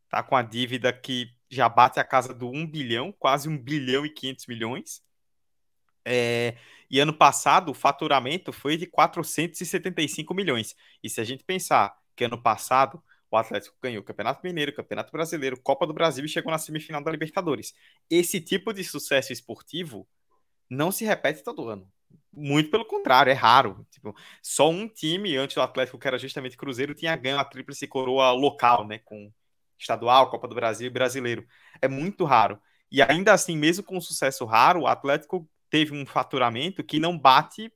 [0.09, 4.07] tá com a dívida que já bate a casa do 1 bilhão, quase 1 bilhão
[4.07, 5.03] e 500 milhões.
[6.05, 6.57] É,
[6.89, 10.77] e ano passado o faturamento foi de 475 milhões.
[11.03, 15.13] E se a gente pensar que ano passado o Atlético ganhou o Campeonato Mineiro, Campeonato
[15.13, 17.75] Brasileiro, Copa do Brasil e chegou na semifinal da Libertadores.
[18.09, 20.07] Esse tipo de sucesso esportivo
[20.71, 21.91] não se repete todo ano.
[22.33, 23.87] Muito pelo contrário, é raro.
[23.91, 27.87] Tipo, só um time antes do Atlético, que era justamente Cruzeiro, tinha ganho a tríplice
[27.87, 28.99] coroa local, né?
[28.99, 29.33] Com
[29.79, 31.47] estadual, Copa do Brasil e brasileiro.
[31.81, 32.61] É muito raro.
[32.91, 37.19] E ainda assim, mesmo com um sucesso raro, o Atlético teve um faturamento que não
[37.19, 37.73] bate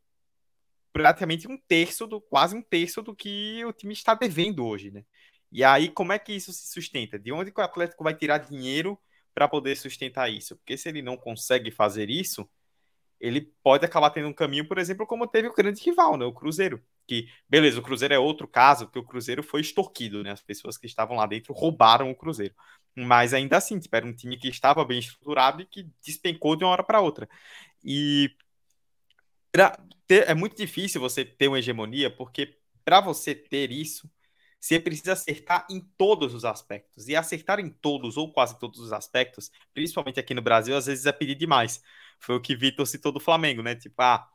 [0.92, 5.04] praticamente um terço do quase um terço do que o time está devendo hoje, né?
[5.52, 7.18] E aí como é que isso se sustenta?
[7.18, 8.98] De onde o Atlético vai tirar dinheiro
[9.34, 10.56] para poder sustentar isso?
[10.56, 12.48] Porque se ele não consegue fazer isso,
[13.20, 16.32] ele pode acabar tendo um caminho, por exemplo, como teve o grande rival, né, o
[16.32, 20.30] Cruzeiro, que, beleza, o Cruzeiro é outro caso, porque o Cruzeiro foi extorquido, né?
[20.30, 22.54] As pessoas que estavam lá dentro roubaram o Cruzeiro.
[22.94, 26.62] Mas ainda assim, tipo, era um time que estava bem estruturado e que despencou de
[26.62, 27.28] uma hora para outra.
[27.84, 28.30] E
[30.08, 34.08] é muito difícil você ter uma hegemonia, porque para você ter isso,
[34.60, 37.08] você precisa acertar em todos os aspectos.
[37.08, 41.06] E acertar em todos ou quase todos os aspectos, principalmente aqui no Brasil, às vezes
[41.06, 41.82] é pedir demais.
[42.18, 43.74] Foi o que Vitor citou do Flamengo, né?
[43.74, 44.28] Tipo, ah,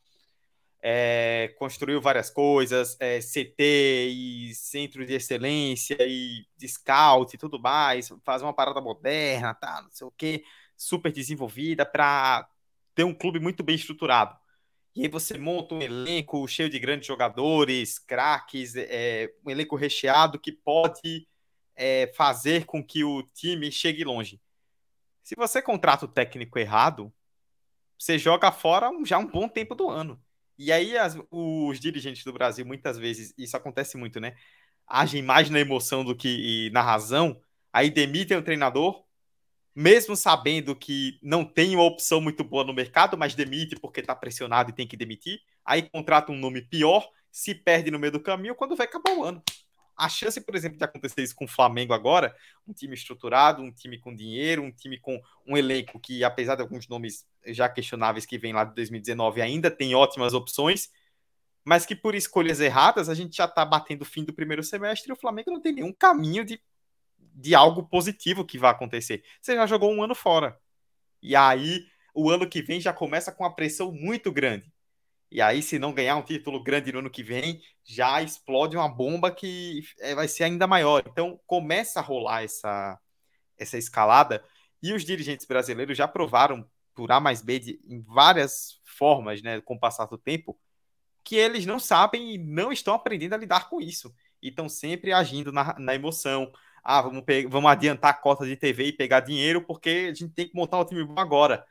[0.81, 8.09] é, construiu várias coisas, é, CT e centro de excelência e scout e tudo mais,
[8.23, 10.43] faz uma parada moderna, tá, não sei o que,
[10.77, 12.47] super desenvolvida para
[12.93, 14.37] ter um clube muito bem estruturado.
[14.95, 20.39] E aí você monta um elenco cheio de grandes jogadores, craques, é, um elenco recheado
[20.39, 21.27] que pode
[21.75, 24.41] é, fazer com que o time chegue longe.
[25.21, 27.13] Se você contrata o técnico errado,
[27.99, 30.21] você joga fora já um bom tempo do ano.
[30.57, 34.35] E aí as, os dirigentes do Brasil, muitas vezes, isso acontece muito, né?
[34.87, 37.41] Agem mais na emoção do que na razão,
[37.73, 39.03] aí demitem o treinador,
[39.75, 44.15] mesmo sabendo que não tem uma opção muito boa no mercado, mas demite porque está
[44.15, 48.19] pressionado e tem que demitir, aí contrata um nome pior, se perde no meio do
[48.21, 49.43] caminho quando vai acabar o ano.
[49.97, 52.33] A chance, por exemplo, de acontecer isso com o Flamengo agora,
[52.65, 56.61] um time estruturado, um time com dinheiro, um time com um elenco que, apesar de
[56.61, 60.89] alguns nomes já questionáveis que vem lá de 2019, ainda tem ótimas opções,
[61.63, 65.09] mas que por escolhas erradas a gente já está batendo o fim do primeiro semestre
[65.09, 66.61] e o Flamengo não tem nenhum caminho de,
[67.17, 69.23] de algo positivo que vai acontecer.
[69.41, 70.57] Você já jogou um ano fora.
[71.21, 74.71] E aí, o ano que vem já começa com uma pressão muito grande.
[75.31, 78.87] E aí, se não ganhar um título grande no ano que vem, já explode uma
[78.87, 81.03] bomba que é, vai ser ainda maior.
[81.07, 82.97] Então, começa a rolar essa,
[83.57, 84.43] essa escalada.
[84.81, 89.59] E os dirigentes brasileiros já provaram, por A mais B, de, em várias formas, né,
[89.59, 90.57] com o passar do tempo,
[91.23, 94.15] que eles não sabem e não estão aprendendo a lidar com isso.
[94.41, 96.51] E estão sempre agindo na, na emoção.
[96.85, 100.47] Ah, vamos, vamos adiantar a cota de TV e pegar dinheiro porque a gente tem
[100.47, 101.65] que montar o time bom agora.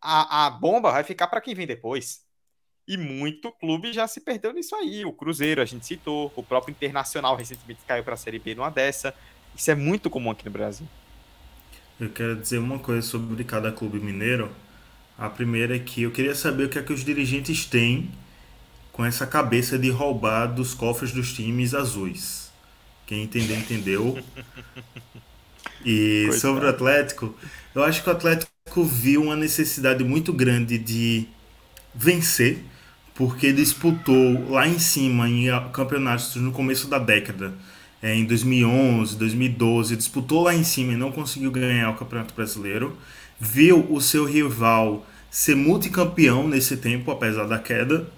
[0.00, 2.24] A, a bomba vai ficar para quem vem depois.
[2.86, 5.04] E muito clube já se perdeu nisso aí.
[5.04, 8.70] O Cruzeiro, a gente citou, o próprio Internacional recentemente caiu para a Série B numa
[8.70, 9.14] dessa.
[9.54, 10.86] Isso é muito comum aqui no Brasil.
[12.00, 14.50] Eu quero dizer uma coisa sobre cada clube mineiro.
[15.16, 18.10] A primeira é que eu queria saber o que é que os dirigentes têm
[18.92, 22.41] com essa cabeça de roubar dos cofres dos times azuis.
[23.06, 24.18] Quem entender, entendeu.
[25.84, 26.40] E Coitado.
[26.40, 27.34] sobre o Atlético,
[27.74, 31.26] eu acho que o Atlético viu uma necessidade muito grande de
[31.92, 32.64] vencer
[33.14, 37.54] porque disputou lá em cima em campeonatos no começo da década,
[38.02, 42.96] é, em 2011, 2012, disputou lá em cima e não conseguiu ganhar o Campeonato Brasileiro.
[43.38, 48.08] Viu o seu rival ser multicampeão nesse tempo, apesar da queda.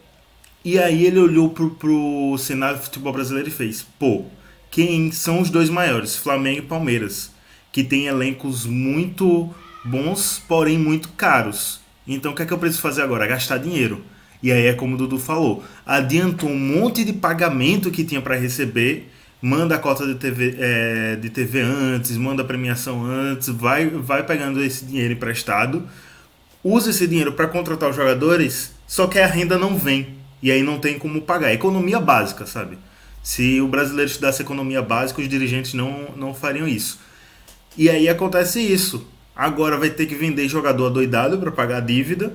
[0.64, 4.24] E aí ele olhou pro, pro cenário do futebol brasileiro e fez: pô,
[4.74, 7.30] quem são os dois maiores, Flamengo e Palmeiras,
[7.70, 11.78] que tem elencos muito bons, porém muito caros.
[12.08, 13.24] Então o que é que eu preciso fazer agora?
[13.24, 14.04] Gastar dinheiro.
[14.42, 18.34] E aí é como o Dudu falou, adiantou um monte de pagamento que tinha para
[18.34, 19.08] receber,
[19.40, 24.26] manda a cota de TV, é, de TV antes, manda a premiação antes, vai, vai
[24.26, 25.88] pegando esse dinheiro emprestado,
[26.64, 30.16] usa esse dinheiro para contratar os jogadores, só que a renda não vem.
[30.42, 31.52] E aí não tem como pagar.
[31.52, 32.76] Economia básica, sabe?
[33.24, 37.00] Se o brasileiro estudasse economia básica, os dirigentes não, não fariam isso.
[37.76, 39.08] E aí acontece isso.
[39.34, 42.32] Agora vai ter que vender jogador adoidado para pagar a dívida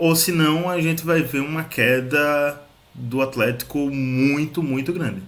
[0.00, 2.58] ou senão a gente vai ver uma queda
[2.94, 5.22] do Atlético muito, muito grande.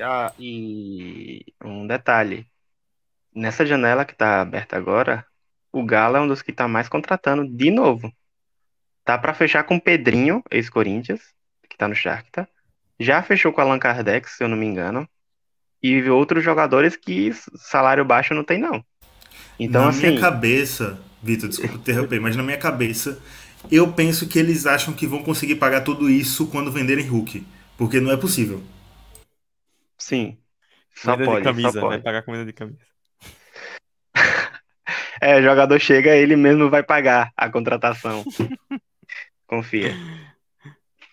[0.00, 2.46] Ah, e um detalhe:
[3.34, 5.26] nessa janela que está aberta agora,
[5.72, 8.12] o Galo é um dos que está mais contratando de novo.
[9.04, 11.20] Tá para fechar com o Pedrinho, ex-Corinthians,
[11.68, 12.48] que está no Shakhtar.
[13.02, 15.08] Já fechou com o Allan Kardec, se eu não me engano.
[15.82, 18.84] E outros jogadores que salário baixo não tem, não.
[19.58, 20.08] Então, na assim...
[20.08, 23.20] minha cabeça, Vitor, desculpa interromper, mas na minha cabeça
[23.70, 27.44] eu penso que eles acham que vão conseguir pagar tudo isso quando venderem Hulk.
[27.76, 28.62] Porque não é possível.
[29.98, 30.38] Sim.
[30.94, 32.78] Só comida pode, de camisa, só vai pagar comida de camisa.
[35.20, 38.24] é, o jogador chega, ele mesmo vai pagar a contratação.
[39.46, 39.94] Confia.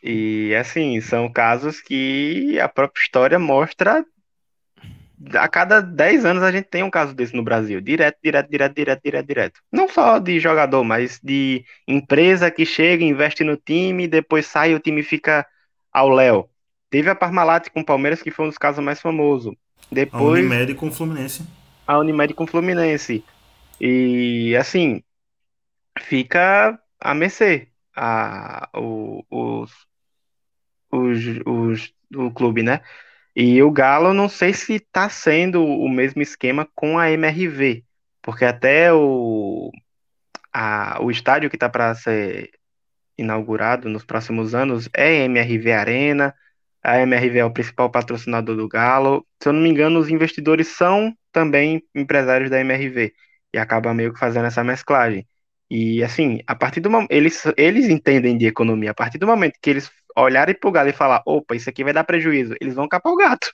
[0.02, 4.06] E assim, são casos que a própria história mostra
[5.34, 7.82] a cada 10 anos a gente tem um caso desse no Brasil.
[7.82, 9.62] Direto, direto, direto, direto, direto, direto.
[9.72, 14.76] Não só de jogador, mas de empresa que chega, investe no time, depois sai e
[14.76, 15.46] o time fica
[15.92, 16.50] ao léu.
[16.90, 19.54] Teve a Parmalat com o Palmeiras, que foi um dos casos mais famosos.
[19.92, 21.44] Depois, a Unimed com o Fluminense.
[21.86, 23.24] A Unimed com o Fluminense.
[23.80, 25.04] E assim,
[26.00, 27.68] fica a mercê.
[27.96, 29.72] A, o, os,
[30.92, 32.82] os, os, o clube, né?
[33.36, 37.84] E o Galo, não sei se está sendo o mesmo esquema com a MRV,
[38.22, 39.72] porque até o,
[40.54, 42.52] a, o estádio que está para ser
[43.18, 46.36] inaugurado nos próximos anos é MRV Arena.
[46.84, 49.26] A MRV é o principal patrocinador do Galo.
[49.42, 53.14] Se eu não me engano, os investidores são também empresários da MRV
[53.54, 55.28] e acaba meio que fazendo essa mesclagem.
[55.70, 59.60] E assim, a partir do momento eles eles entendem de economia, a partir do momento
[59.62, 59.92] que eles
[60.22, 63.18] olharem pro Galo e falar, opa, isso aqui vai dar prejuízo, eles vão capar o
[63.18, 63.52] gato.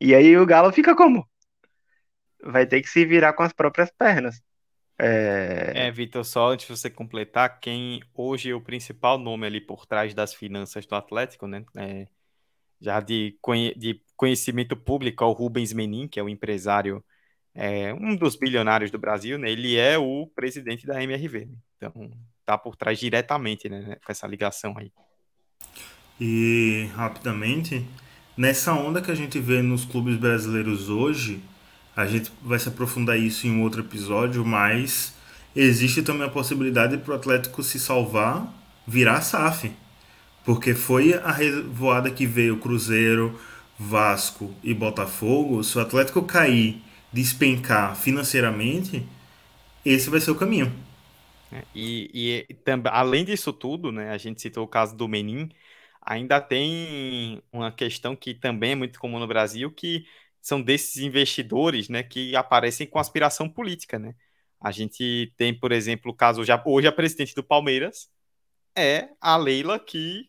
[0.00, 1.28] E aí o Galo fica como?
[2.42, 4.42] Vai ter que se virar com as próprias pernas.
[4.98, 9.60] É, é Vitor, só antes de você completar, quem hoje é o principal nome ali
[9.60, 11.64] por trás das finanças do Atlético, né?
[11.76, 12.06] É,
[12.80, 13.36] já de,
[13.76, 17.02] de conhecimento público, é o Rubens Menin, que é o empresário,
[17.54, 19.50] é, um dos bilionários do Brasil, né?
[19.50, 21.46] Ele é o presidente da MRV.
[21.46, 21.56] Né?
[21.76, 22.10] Então,
[22.44, 23.96] tá por trás diretamente, né?
[24.04, 24.92] Com essa ligação aí.
[26.20, 27.84] E rapidamente,
[28.36, 31.42] nessa onda que a gente vê nos clubes brasileiros hoje,
[31.96, 35.14] a gente vai se aprofundar isso em um outro episódio, mas
[35.54, 38.52] existe também a possibilidade para o Atlético se salvar,
[38.86, 39.72] virar SAF.
[40.44, 43.38] Porque foi a revoada que veio Cruzeiro,
[43.78, 45.62] Vasco e Botafogo.
[45.62, 46.82] Se o Atlético cair,
[47.12, 49.06] despencar financeiramente,
[49.84, 50.72] esse vai ser o caminho.
[51.52, 55.50] É, e, e também, além disso tudo, né, a gente citou o caso do Menin,
[56.00, 60.06] ainda tem uma questão que também é muito comum no Brasil, que
[60.40, 64.14] são desses investidores, né, que aparecem com aspiração política, né?
[64.60, 68.08] A gente tem, por exemplo, o caso já hoje a presidente do Palmeiras
[68.76, 70.28] é a Leila que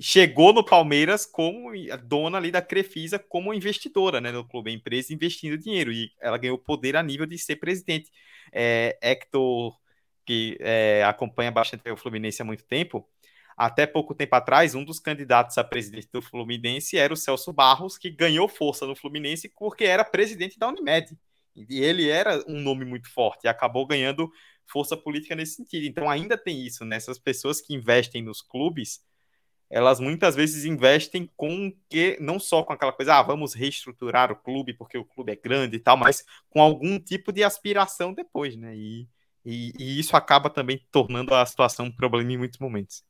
[0.00, 1.70] chegou no Palmeiras como
[2.04, 6.58] dona ali da Crefisa como investidora, né, no clube, empresa investindo dinheiro e ela ganhou
[6.58, 8.10] poder a nível de ser presidente.
[8.52, 9.74] É, Hector
[10.24, 13.08] que é, acompanha bastante o Fluminense há muito tempo,
[13.56, 17.96] até pouco tempo atrás, um dos candidatos a presidente do Fluminense era o Celso Barros,
[17.96, 21.16] que ganhou força no Fluminense porque era presidente da Unimed.
[21.54, 24.30] E ele era um nome muito forte e acabou ganhando
[24.66, 25.86] força política nesse sentido.
[25.86, 26.96] Então ainda tem isso, né?
[26.96, 29.04] Essas pessoas que investem nos clubes,
[29.70, 34.36] elas muitas vezes investem com que não só com aquela coisa, ah, vamos reestruturar o
[34.36, 38.56] clube porque o clube é grande e tal, mas com algum tipo de aspiração depois,
[38.56, 38.76] né?
[38.76, 39.08] E,
[39.44, 43.04] e, e isso acaba também tornando a situação um problema em muitos momentos.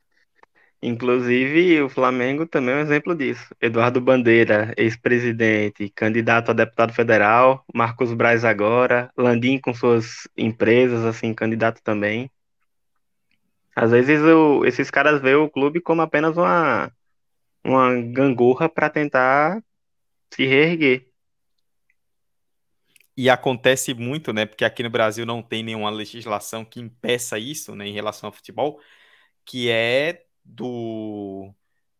[0.82, 3.54] Inclusive, o Flamengo também é um exemplo disso.
[3.60, 11.32] Eduardo Bandeira, ex-presidente, candidato a deputado federal, Marcos Braz agora, Landim com suas empresas, assim,
[11.32, 12.30] candidato também.
[13.74, 16.92] Às vezes o, esses caras veem o clube como apenas uma,
[17.64, 19.62] uma gangorra para tentar
[20.30, 21.06] se reerguer.
[23.16, 24.44] E acontece muito, né?
[24.46, 28.32] Porque aqui no Brasil não tem nenhuma legislação que impeça isso, né, em relação ao
[28.32, 28.80] futebol,
[29.44, 31.54] que é do,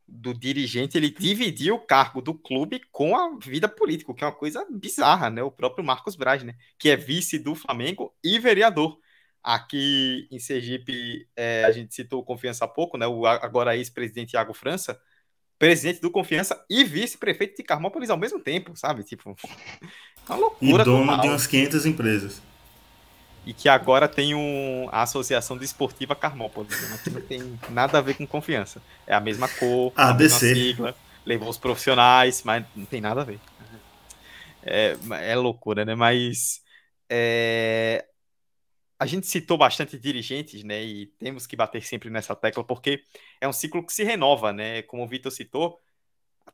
[0.07, 4.33] do dirigente ele dividir o cargo do clube com a vida política, que é uma
[4.35, 5.43] coisa bizarra, né?
[5.43, 6.55] O próprio Marcos Braz, né?
[6.79, 8.99] Que é vice do Flamengo e vereador.
[9.43, 13.07] Aqui em Sergipe, é, a gente citou Confiança há pouco, né?
[13.07, 15.01] O agora ex-presidente Iago França,
[15.65, 19.03] presidente do Confiança e vice-prefeito de Carmópolis ao mesmo tempo, sabe?
[19.03, 19.35] Tipo,
[20.29, 20.83] uma loucura.
[20.83, 21.21] E dono total.
[21.23, 22.43] de umas 500 empresas.
[23.47, 27.01] E que agora tem um, a Associação Desportiva Carmópolis, né?
[27.03, 28.83] que não tem nada a ver com confiança.
[29.07, 30.95] É a mesma cor, a, a mesma sigla,
[31.25, 33.41] levou os profissionais, mas não tem nada a ver.
[34.63, 35.95] É, é loucura, né?
[35.95, 36.61] Mas
[37.09, 38.05] é,
[38.99, 40.83] a gente citou bastante dirigentes, né?
[40.83, 43.03] E temos que bater sempre nessa tecla, porque
[43.41, 44.83] é um ciclo que se renova, né?
[44.83, 45.81] Como o Vitor citou,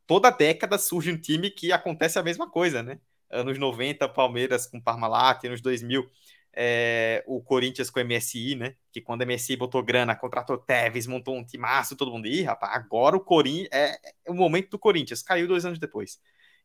[0.06, 3.00] toda década surge um time que acontece a mesma coisa, né?
[3.30, 6.10] Anos 90, Palmeiras com Parmalat, anos 2000,
[6.52, 8.74] é, o Corinthians com MSI, né?
[8.92, 12.74] Que quando o MSI botou grana, contratou Tevez, montou um timaço, todo mundo, ih, rapaz,
[12.74, 16.18] agora o Corinthians é, é o momento do Corinthians, caiu dois anos depois.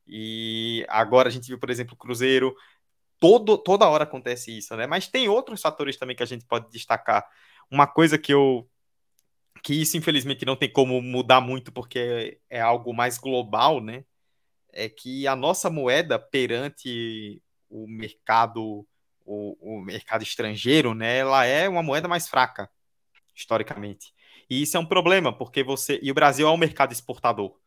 [0.08, 2.56] E agora a gente viu, por exemplo, o Cruzeiro,
[3.20, 4.88] todo, toda hora acontece isso, né?
[4.88, 7.26] Mas tem outros fatores também que a gente pode destacar.
[7.70, 8.70] Uma coisa que eu
[9.64, 14.06] que isso infelizmente não tem como mudar muito porque é, algo mais global, né?
[14.72, 18.86] É que a nossa moeda perante o mercado
[19.26, 22.70] o, o mercado estrangeiro, né, ela é uma moeda mais fraca,
[23.36, 24.14] historicamente.
[24.50, 26.00] E isso é um problema, porque você.
[26.02, 27.58] E o Brasil é um mercado exportador.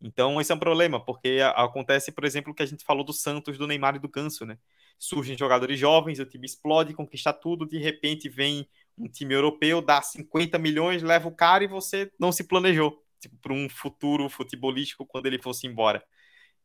[0.00, 3.12] Então, esse é um problema, porque acontece, por exemplo, o que a gente falou do
[3.12, 4.56] Santos, do Neymar e do Ganso, né?
[5.02, 10.00] Surgem jogadores jovens, o time explode, conquista tudo, de repente vem um time europeu, dá
[10.00, 15.06] 50 milhões, leva o cara e você não se planejou tipo, para um futuro futebolístico
[15.06, 16.04] quando ele fosse embora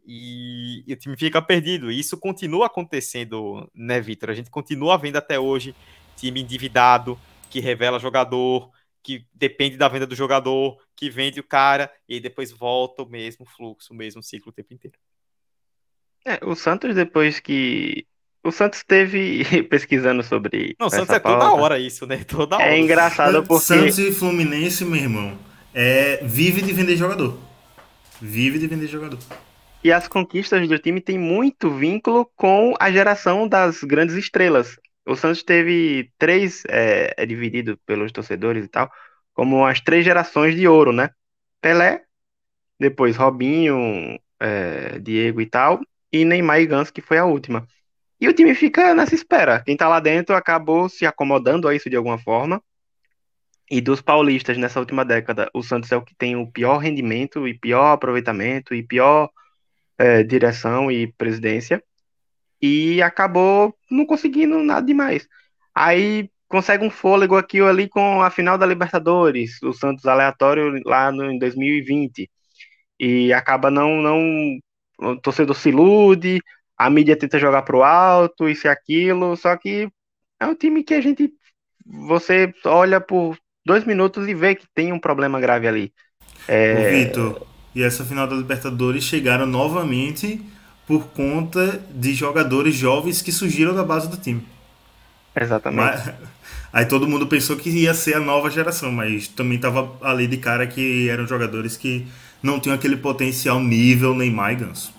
[0.05, 1.91] e, e, o time fica perdido.
[1.91, 4.29] E isso continua acontecendo, né, Vitor?
[4.29, 5.75] A gente continua vendo até hoje
[6.15, 7.19] time endividado,
[7.49, 8.71] que revela jogador,
[9.03, 13.45] que depende da venda do jogador, que vende o cara e depois volta o mesmo
[13.45, 14.97] fluxo, o mesmo ciclo o tempo inteiro.
[16.23, 18.07] É, o Santos, depois que.
[18.45, 20.75] O Santos teve pesquisando sobre.
[20.79, 21.47] Não, o Santos é pauta.
[21.47, 22.23] toda hora isso, né?
[22.23, 22.75] Toda é hora.
[22.75, 23.65] É engraçado porque.
[23.65, 25.35] Santos e Fluminense, meu irmão,
[25.73, 26.23] é...
[26.23, 27.39] vive de vender jogador.
[28.21, 29.17] Vive de vender jogador.
[29.83, 34.77] E as conquistas do time têm muito vínculo com a geração das grandes estrelas.
[35.07, 38.91] O Santos teve três, é, é dividido pelos torcedores e tal,
[39.33, 41.09] como as três gerações de ouro, né?
[41.61, 42.03] Pelé,
[42.79, 45.79] depois Robinho, é, Diego e tal,
[46.11, 47.67] e Neymar e Ganso, que foi a última.
[48.19, 49.61] E o time fica nessa espera.
[49.63, 52.61] Quem tá lá dentro acabou se acomodando a isso de alguma forma.
[53.69, 57.47] E dos paulistas nessa última década, o Santos é o que tem o pior rendimento
[57.47, 59.29] e pior aproveitamento e pior
[59.97, 61.83] é, direção e presidência
[62.61, 65.27] e acabou não conseguindo nada demais.
[65.73, 70.81] Aí consegue um fôlego aqui ou ali com a final da Libertadores, o Santos aleatório
[70.85, 72.29] lá no, em 2020.
[72.99, 74.57] E acaba não, não.
[74.99, 76.39] O torcedor se ilude,
[76.77, 79.89] a mídia tenta jogar pro alto, isso e aquilo, só que
[80.39, 81.31] é um time que a gente.
[82.07, 85.93] Você olha por dois minutos e vê que tem um problema grave ali.
[86.47, 86.91] É...
[86.91, 90.41] Vitor, e essa final da Libertadores chegaram novamente
[90.87, 94.45] por conta de jogadores jovens que surgiram da base do time.
[95.35, 95.81] Exatamente.
[95.81, 96.13] Mas,
[96.71, 100.37] aí todo mundo pensou que ia ser a nova geração, mas também tava ali de
[100.37, 102.07] cara que eram jogadores que
[102.41, 104.94] não tinham aquele potencial nível Neymar e Ganso.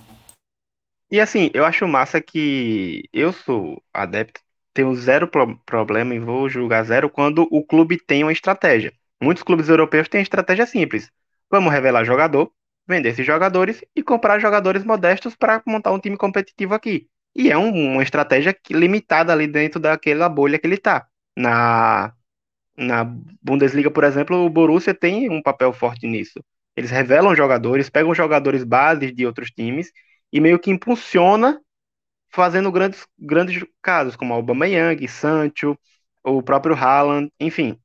[1.17, 4.39] E assim, eu acho massa que eu sou adepto,
[4.75, 8.93] tenho zero pro problema e vou julgar zero quando o clube tem uma estratégia.
[9.19, 11.11] Muitos clubes europeus têm estratégia simples.
[11.51, 12.53] Vamos revelar jogador,
[12.87, 17.09] vender esses jogadores e comprar jogadores modestos para montar um time competitivo aqui.
[17.35, 21.07] E é um, uma estratégia limitada ali dentro daquela bolha que ele está.
[21.35, 22.13] Na,
[22.77, 23.05] na
[23.43, 26.45] Bundesliga, por exemplo, o Borussia tem um papel forte nisso.
[26.77, 29.91] Eles revelam jogadores, pegam jogadores bases de outros times
[30.33, 31.61] e meio que impulsiona
[32.31, 35.79] fazendo grandes, grandes casos, como Aubameyang, Sancho,
[36.23, 37.79] o próprio Haaland, enfim.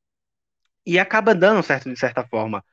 [0.86, 2.64] E acaba dando certo de certa forma.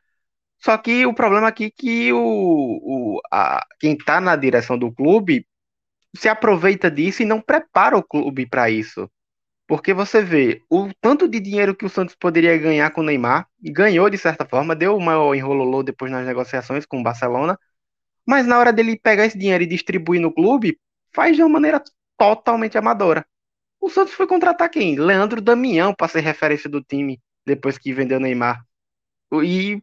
[0.59, 4.93] Só que o problema aqui é que o, o, a, quem está na direção do
[4.93, 5.47] clube
[6.17, 9.11] se aproveita disso e não prepara o clube para isso.
[9.67, 13.47] Porque você vê o tanto de dinheiro que o Santos poderia ganhar com o Neymar,
[13.63, 17.59] ganhou de certa forma, deu o maior enrololô depois nas negociações com o Barcelona,
[18.29, 20.79] mas na hora dele pegar esse dinheiro e distribuir no clube,
[21.15, 21.83] faz de uma maneira
[22.19, 23.27] totalmente amadora.
[23.81, 24.97] O Santos foi contratar quem?
[24.97, 28.63] Leandro Damião para ser referência do time depois que vendeu Neymar.
[29.43, 29.83] E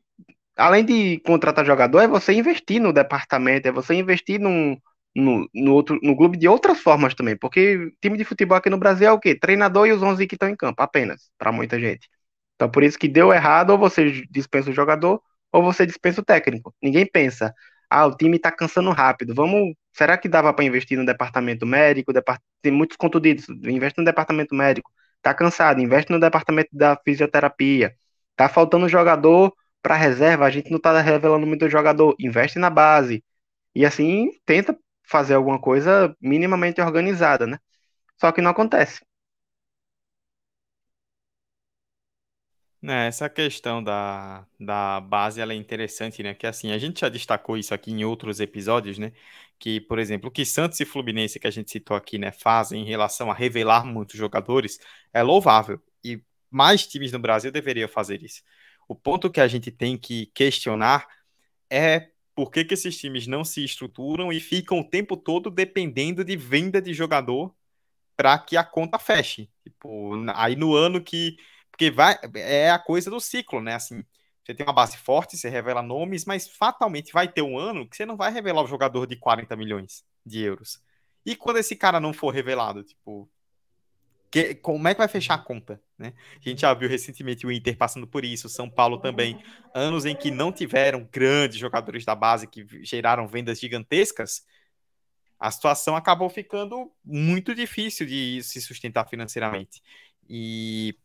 [0.56, 4.78] além de contratar jogador, é você investir no departamento, é você investir num,
[5.16, 8.78] no, no, outro, no clube de outras formas também, porque time de futebol aqui no
[8.78, 9.34] Brasil é o quê?
[9.36, 12.08] Treinador e os 11 que estão em campo, apenas, para muita gente.
[12.56, 15.20] Então, por isso que deu errado, ou você dispensa o jogador,
[15.52, 16.74] ou você dispensa o técnico.
[16.82, 17.54] Ninguém pensa,
[17.90, 22.12] ah, o time está cansando rápido, vamos, será que dava para investir no departamento médico?
[22.62, 24.92] Tem muitos contundidos, investe no departamento médico.
[25.22, 27.96] Tá cansado, investe no departamento da fisioterapia.
[28.36, 33.24] Tá faltando jogador para reserva, a gente não tá revelando muito jogador, investe na base.
[33.76, 37.60] E assim, tenta fazer alguma coisa minimamente organizada, né?
[38.20, 39.02] Só que não acontece.
[42.88, 46.34] É, essa questão da, da base ela é interessante, né?
[46.34, 49.12] Que assim, a gente já destacou isso aqui em outros episódios, né?
[49.58, 52.82] Que, por exemplo, o que Santos e Fluminense, que a gente citou aqui, né, fazem
[52.82, 54.80] em relação a revelar muitos jogadores
[55.14, 55.82] é louvável.
[56.04, 56.22] E
[56.52, 58.44] mais times no Brasil deveriam fazer isso.
[58.88, 61.08] O ponto que a gente tem que questionar
[61.70, 66.24] é por que, que esses times não se estruturam e ficam o tempo todo dependendo
[66.24, 67.56] de venda de jogador
[68.16, 69.50] para que a conta feche.
[69.64, 71.38] Tipo, aí no ano que.
[71.76, 73.76] Porque vai, é a coisa do ciclo, né?
[73.76, 74.02] Assim,
[74.42, 77.98] você tem uma base forte, você revela nomes, mas fatalmente vai ter um ano que
[77.98, 80.82] você não vai revelar o jogador de 40 milhões de euros.
[81.26, 83.30] E quando esse cara não for revelado, tipo,
[84.32, 85.82] que, como é que vai fechar a conta?
[85.98, 86.14] Né?
[86.40, 90.16] A gente já viu recentemente o Inter passando por isso, São Paulo também, anos em
[90.16, 94.46] que não tiveram grandes jogadores da base que geraram vendas gigantescas,
[95.38, 99.82] a situação acabou ficando muito difícil de se sustentar financeiramente.
[100.30, 100.98] E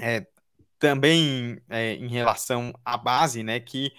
[0.00, 0.26] é,
[0.78, 3.92] também é, em relação à base, né, que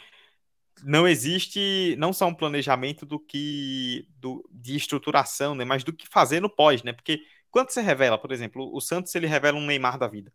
[0.83, 6.07] não existe não só um planejamento do que do, de estruturação, né, mas do que
[6.07, 6.91] fazer no pós, né?
[6.91, 10.33] Porque quando você revela, por exemplo, o Santos ele revela um Neymar da vida.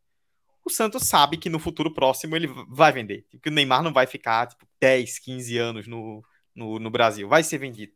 [0.65, 3.27] O Santos sabe que no futuro próximo ele vai vender.
[3.43, 6.23] Que o Neymar não vai ficar tipo, 10, 15 anos no,
[6.55, 7.29] no, no Brasil.
[7.29, 7.93] Vai ser vendido.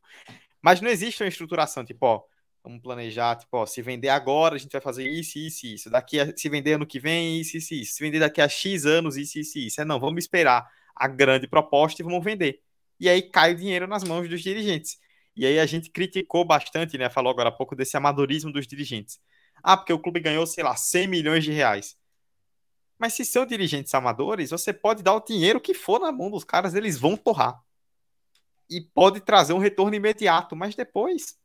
[0.60, 2.22] Mas não existe uma estruturação, tipo, ó,
[2.62, 5.90] vamos planejar, tipo, ó, se vender agora, a gente vai fazer isso, isso, isso.
[5.90, 7.94] Daqui a, se vender ano que vem, isso, isso, isso.
[7.94, 9.80] Se vender daqui a X anos, isso, isso, isso.
[9.80, 12.60] É não, vamos esperar a grande proposta e vamos vender.
[13.00, 14.98] E aí cai o dinheiro nas mãos dos dirigentes.
[15.34, 17.10] E aí a gente criticou bastante, né?
[17.10, 19.20] Falou agora há pouco desse amadorismo dos dirigentes.
[19.62, 21.96] Ah, porque o clube ganhou, sei lá, 100 milhões de reais.
[22.98, 26.44] Mas se são dirigentes amadores, você pode dar o dinheiro que for na mão dos
[26.44, 27.60] caras, eles vão torrar.
[28.70, 31.36] E pode trazer um retorno imediato, mas depois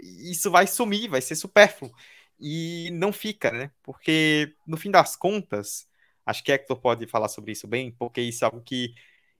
[0.00, 1.92] isso vai sumir, vai ser supérfluo.
[2.40, 3.70] E não fica, né?
[3.82, 5.88] Porque no fim das contas,
[6.24, 8.94] acho que Hector pode falar sobre isso bem, porque isso é algo que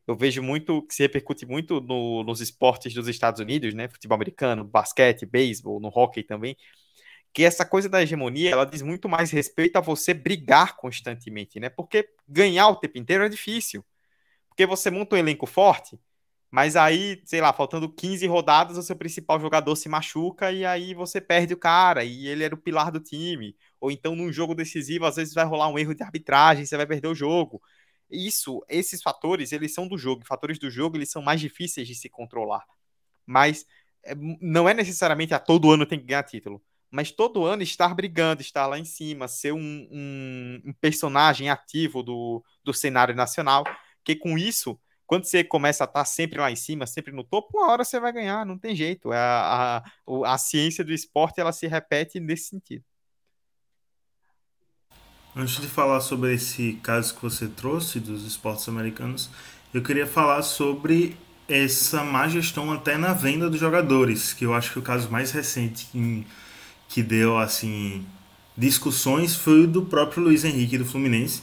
[0.06, 3.88] eu vejo muito que se repercute muito no, nos esportes dos Estados Unidos, né?
[3.88, 6.56] Futebol americano, basquete, beisebol, no hockey também.
[7.32, 11.68] Que essa coisa da hegemonia, ela diz muito mais respeito a você brigar constantemente, né?
[11.68, 13.84] Porque ganhar o tempo inteiro é difícil.
[14.48, 15.98] Porque você monta um elenco forte,
[16.50, 20.94] mas aí, sei lá, faltando 15 rodadas, o seu principal jogador se machuca e aí
[20.94, 23.54] você perde o cara, e ele era o pilar do time.
[23.80, 26.86] ou então num jogo decisivo, às vezes vai rolar um erro de arbitragem, você vai
[26.86, 27.60] perder o jogo.
[28.10, 30.24] Isso, esses fatores, eles são do jogo.
[30.26, 32.64] Fatores do jogo, eles são mais difíceis de se controlar.
[33.26, 33.66] Mas
[34.04, 36.62] é, não é necessariamente a todo ano tem que ganhar título.
[36.90, 42.02] Mas todo ano estar brigando, estar lá em cima, ser um, um, um personagem ativo
[42.02, 43.64] do, do cenário nacional,
[44.02, 47.56] que com isso quando você começa a estar sempre lá em cima, sempre no topo,
[47.56, 49.10] uma hora você vai ganhar, não tem jeito.
[49.10, 52.84] É a, a, a ciência do esporte ela se repete nesse sentido.
[55.34, 59.30] Antes de falar sobre esse caso que você trouxe dos esportes americanos,
[59.72, 61.16] eu queria falar sobre
[61.48, 65.30] essa má gestão até na venda dos jogadores, que eu acho que o caso mais
[65.30, 66.26] recente em,
[66.86, 68.04] que deu assim
[68.54, 71.42] discussões foi o do próprio Luiz Henrique do Fluminense,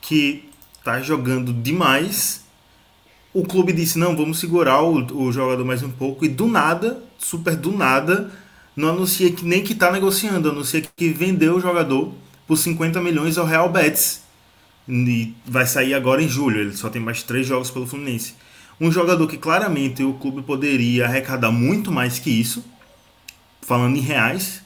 [0.00, 0.48] que
[0.84, 2.41] tá jogando demais
[3.34, 7.02] o clube disse: não, vamos segurar o, o jogador mais um pouco, e do nada,
[7.18, 8.30] super do nada,
[8.76, 12.12] não anuncia que nem que está negociando, anuncia que vendeu o jogador
[12.46, 14.22] por 50 milhões ao Real Betis.
[14.88, 18.34] E vai sair agora em julho, ele só tem mais três jogos pelo Fluminense.
[18.80, 22.64] Um jogador que claramente o clube poderia arrecadar muito mais que isso,
[23.60, 24.62] falando em reais,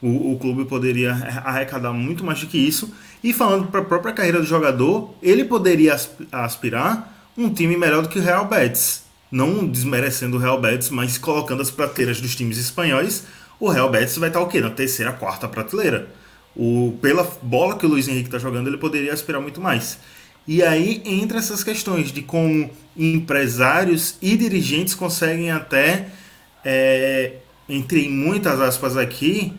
[0.00, 1.12] o, o clube poderia
[1.44, 2.92] arrecadar muito mais do que isso.
[3.22, 5.96] E falando para a própria carreira do jogador, ele poderia
[6.32, 9.04] aspirar um time melhor do que o Real Betis.
[9.30, 13.24] Não desmerecendo o Real Betis, mas colocando as prateleiras dos times espanhóis,
[13.60, 14.60] o Real Betis vai estar o quê?
[14.60, 16.08] Na terceira, quarta prateleira.
[16.56, 19.98] O, pela bola que o Luiz Henrique está jogando, ele poderia aspirar muito mais.
[20.46, 26.08] E aí entra essas questões de como empresários e dirigentes conseguem até,
[26.64, 27.34] é,
[27.68, 29.52] entre muitas aspas aqui,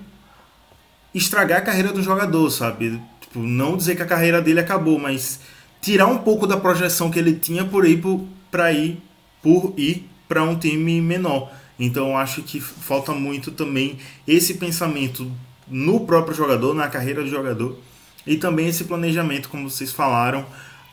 [1.16, 3.00] estragar a carreira do jogador, sabe?
[3.22, 5.40] Tipo, não dizer que a carreira dele acabou, mas
[5.82, 8.02] tirar um pouco da projeção que ele tinha por ir
[8.52, 9.02] para ir
[9.42, 11.52] por ir para um time menor.
[11.80, 15.32] Então acho que falta muito também esse pensamento
[15.68, 17.80] no próprio jogador, na carreira do jogador,
[18.28, 20.46] e também esse planejamento, como vocês falaram,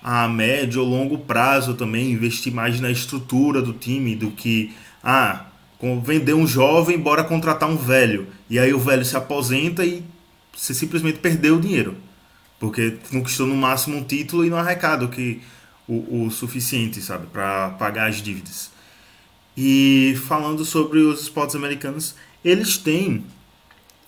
[0.02, 4.72] a médio ou longo prazo também, investir mais na estrutura do time do que
[5.02, 5.46] ah,
[6.04, 8.28] vender um jovem, bora contratar um velho.
[8.48, 10.04] E aí o velho se aposenta e
[10.54, 11.96] você simplesmente perdeu o dinheiro.
[12.58, 15.42] Porque conquistou no máximo um título e não arrecada que,
[15.86, 18.70] o, o suficiente, sabe, para pagar as dívidas.
[19.56, 23.24] E falando sobre os esportes americanos, eles têm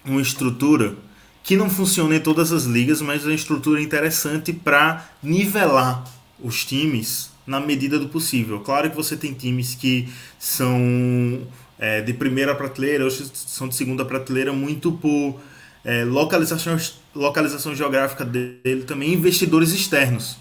[0.05, 0.96] uma estrutura
[1.42, 6.05] que não funciona em todas as ligas, mas é uma estrutura interessante para nivelar
[6.38, 8.61] os times na medida do possível.
[8.61, 11.46] Claro que você tem times que são
[11.78, 15.40] é, de primeira prateleira, outros são de segunda prateleira, muito por
[15.89, 16.76] é, localização,
[17.14, 20.36] localização geográfica dele também, investidores externos.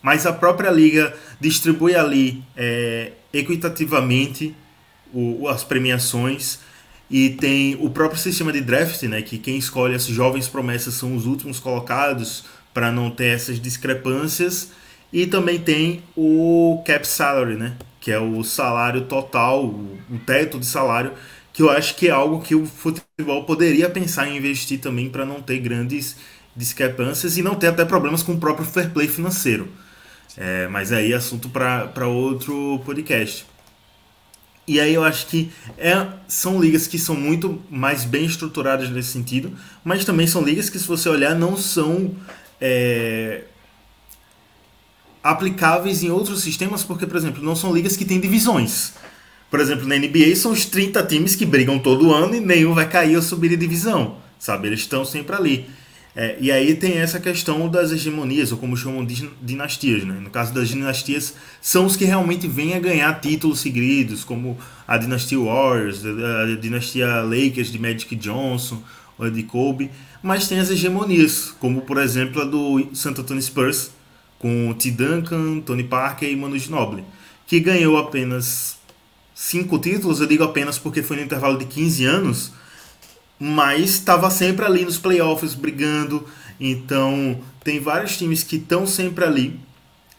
[0.00, 4.54] Mas a própria liga distribui ali é, equitativamente
[5.12, 6.60] o, as premiações
[7.10, 11.14] e tem o próprio sistema de draft, né, que quem escolhe as jovens promessas são
[11.14, 14.70] os últimos colocados para não ter essas discrepâncias
[15.12, 20.64] e também tem o cap salary, né, que é o salário total, o, teto de
[20.64, 21.12] salário
[21.56, 25.24] que eu acho que é algo que o futebol poderia pensar em investir também para
[25.24, 26.14] não ter grandes
[26.54, 29.66] discrepâncias e não ter até problemas com o próprio fair play financeiro.
[30.36, 33.46] É, mas aí é assunto para outro podcast.
[34.68, 39.08] E aí eu acho que é, são ligas que são muito mais bem estruturadas nesse
[39.08, 39.50] sentido,
[39.82, 42.14] mas também são ligas que, se você olhar, não são
[42.60, 43.44] é,
[45.22, 48.92] aplicáveis em outros sistemas, porque, por exemplo, não são ligas que têm divisões.
[49.50, 52.88] Por exemplo, na NBA são os 30 times que brigam todo ano e nenhum vai
[52.88, 54.68] cair ou subir de divisão, sabe?
[54.68, 55.66] Eles estão sempre ali.
[56.18, 60.18] É, e aí tem essa questão das hegemonias, ou como chamam de dinastias, né?
[60.18, 64.56] No caso das dinastias, são os que realmente vêm a ganhar títulos seguidos, como
[64.88, 68.82] a dinastia Warriors, a dinastia Lakers de Magic Johnson,
[69.18, 69.90] ou de Kobe.
[70.22, 73.90] Mas tem as hegemonias, como por exemplo a do Santo Antonio Spurs,
[74.38, 74.90] com T.
[74.90, 77.04] Duncan, Tony Parker e Manu Ginobili,
[77.46, 78.75] que ganhou apenas
[79.36, 82.52] cinco títulos, eu digo apenas porque foi no intervalo de 15 anos,
[83.38, 86.26] mas estava sempre ali nos playoffs brigando.
[86.58, 89.60] Então, tem vários times que estão sempre ali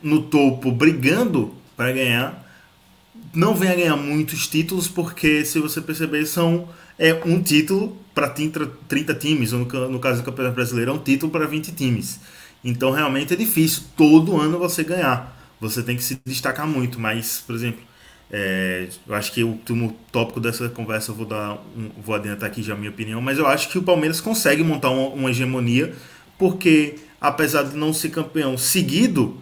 [0.03, 2.45] no topo brigando para ganhar.
[3.33, 8.29] Não vem a ganhar muitos títulos, porque se você perceber, são é um título para
[8.29, 9.59] 30, 30 times, ou
[9.89, 12.19] no caso do Campeonato Brasileiro, é um título para 20 times.
[12.63, 15.35] Então, realmente é difícil todo ano você ganhar.
[15.59, 17.86] Você tem que se destacar muito, mas, por exemplo,
[18.31, 22.49] é, eu acho que o último tópico dessa conversa eu vou dar um, vou adiantar
[22.49, 25.29] aqui já a minha opinião, mas eu acho que o Palmeiras consegue montar uma, uma
[25.29, 25.93] hegemonia,
[26.37, 29.37] porque apesar de não ser campeão seguido,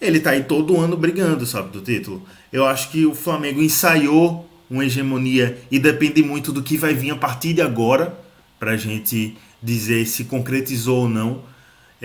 [0.00, 2.22] ele tá aí todo ano brigando, sabe, do título.
[2.52, 7.10] Eu acho que o Flamengo ensaiou uma hegemonia e depende muito do que vai vir
[7.10, 8.18] a partir de agora
[8.58, 11.42] pra gente dizer se concretizou ou não.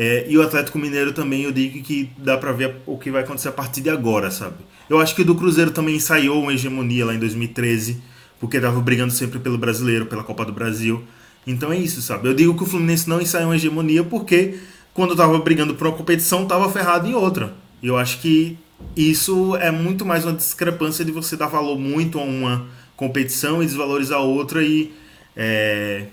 [0.02, 3.22] É, e o Atlético Mineiro também, eu digo que dá pra ver o que vai
[3.22, 4.56] acontecer a partir de agora, sabe?
[4.89, 8.02] Eu acho que do Cruzeiro também ensaiou uma hegemonia lá em 2013,
[8.39, 11.04] porque tava brigando sempre pelo brasileiro, pela Copa do Brasil.
[11.45, 12.30] Então é isso, sabe?
[12.30, 14.58] Eu digo que o Fluminense não ensaiou uma hegemonia porque
[14.93, 17.54] quando tava brigando por uma competição, tava ferrado em outra.
[17.84, 18.58] E eu acho que
[18.95, 23.66] isso é muito mais uma discrepância de você dar valor muito a uma competição e
[23.66, 24.93] desvalorizar outra e
[25.36, 26.06] é,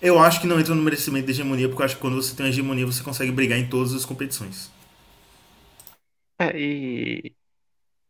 [0.00, 2.34] eu acho que não entra no merecimento de hegemonia, porque eu acho que quando você
[2.34, 4.70] tem hegemonia, você consegue brigar em todas as competições.
[6.38, 7.34] É, e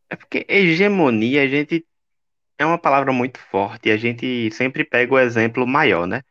[0.09, 1.85] é porque hegemonia, a gente
[2.57, 6.21] é uma palavra muito forte, e a gente sempre pega o exemplo maior, né?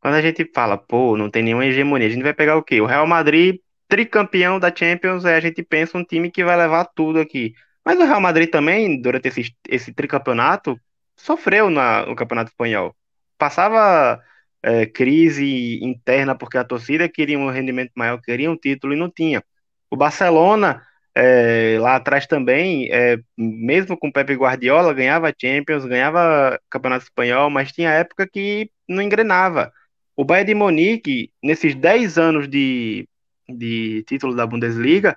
[0.00, 2.80] Quando a gente fala, pô, não tem nenhuma hegemonia, a gente vai pegar o quê?
[2.80, 3.56] O Real Madrid,
[3.88, 7.54] tricampeão da Champions, aí a gente pensa um time que vai levar tudo aqui.
[7.84, 10.78] Mas o Real Madrid também, durante esse, esse tricampeonato,
[11.16, 12.94] sofreu na, no Campeonato Espanhol.
[13.38, 14.22] Passava
[14.62, 19.10] é, crise interna porque a torcida queria um rendimento maior, queria um título e não
[19.10, 19.42] tinha.
[19.90, 20.82] O Barcelona,
[21.14, 27.72] é, lá atrás também, é, mesmo com Pepe Guardiola, ganhava Champions, ganhava Campeonato Espanhol, mas
[27.72, 29.72] tinha época que não engrenava.
[30.16, 33.08] O Bayern de Munique, nesses 10 anos de,
[33.48, 35.16] de título da Bundesliga,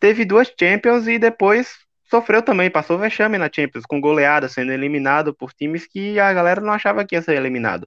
[0.00, 1.78] teve duas Champions e depois
[2.10, 6.60] sofreu também, passou vexame na Champions, com goleada, sendo eliminado por times que a galera
[6.60, 7.86] não achava que ia ser eliminado.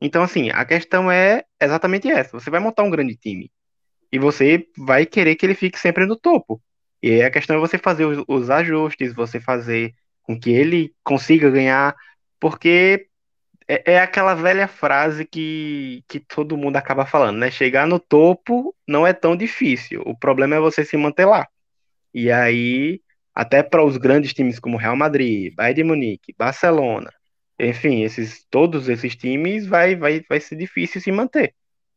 [0.00, 2.38] Então, assim, a questão é exatamente essa.
[2.38, 3.50] Você vai montar um grande time
[4.12, 6.60] e você vai querer que ele fique sempre no topo.
[7.02, 11.50] E a questão é você fazer os, os ajustes, você fazer com que ele consiga
[11.50, 11.94] ganhar,
[12.38, 13.08] porque
[13.68, 17.50] é, é aquela velha frase que, que todo mundo acaba falando, né?
[17.50, 20.02] Chegar no topo não é tão difícil.
[20.06, 21.46] O problema é você se manter lá.
[22.14, 23.00] E aí,
[23.34, 27.12] até para os grandes times como Real Madrid, Bayern de Munique, Barcelona,
[27.68, 31.54] enfim, esses, todos esses times vai, vai, vai ser difícil se manter.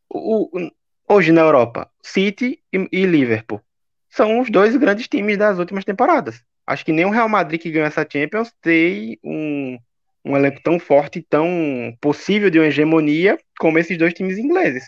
[0.10, 0.72] O, o,
[1.08, 3.62] hoje na Europa, City e, e, Liverpool
[4.10, 6.44] são os dois grandes times das últimas temporadas.
[6.68, 9.78] Acho que nem o Real Madrid que ganhou essa Champions tem um,
[10.24, 14.84] um elenco tão forte, tão possível de uma hegemonia como esses dois times ingleses.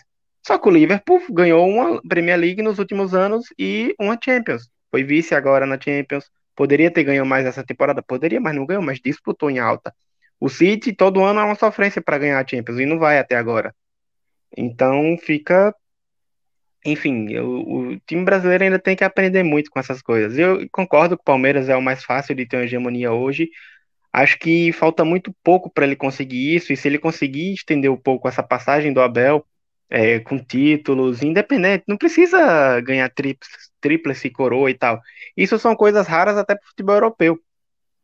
[0.46, 4.70] Só que o Liverpool ganhou uma Premier League nos últimos anos e uma Champions.
[4.90, 6.30] Foi vice agora na Champions.
[6.54, 8.00] Poderia ter ganho mais essa temporada?
[8.02, 9.92] Poderia, mas não ganhou, mas disputou em alta.
[10.40, 13.36] O City todo ano é uma sofrência para ganhar a Champions e não vai até
[13.36, 13.74] agora.
[14.56, 15.74] Então fica.
[16.84, 20.38] Enfim, o, o, time brasileiro ainda tem que aprender muito com essas coisas.
[20.38, 23.50] Eu concordo que o Palmeiras é o mais fácil de ter uma hegemonia hoje.
[24.12, 27.96] Acho que falta muito pouco para ele conseguir isso, e se ele conseguir estender um
[27.96, 29.44] pouco essa passagem do Abel
[29.90, 33.12] é, com títulos, independente, não precisa ganhar
[33.80, 35.00] tríplice coroa e tal.
[35.36, 37.38] Isso são coisas raras até para o futebol europeu.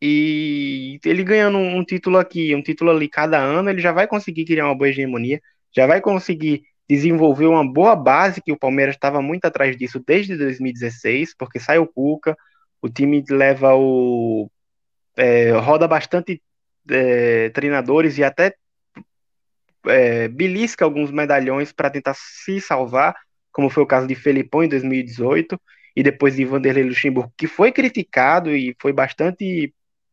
[0.05, 4.45] E ele ganhando um título aqui, um título ali cada ano, ele já vai conseguir
[4.45, 5.41] criar uma boa hegemonia,
[5.73, 10.37] já vai conseguir desenvolver uma boa base, que o Palmeiras estava muito atrás disso desde
[10.37, 12.37] 2016, porque sai o Cuca,
[12.83, 14.51] o time leva o.
[15.17, 16.43] É, roda bastante
[16.91, 18.57] é, treinadores e até
[19.87, 23.15] é, belisca alguns medalhões para tentar se salvar,
[23.53, 25.61] como foi o caso de Felipão em 2018,
[25.95, 29.73] e depois de Vanderlei Luxemburgo, que foi criticado e foi bastante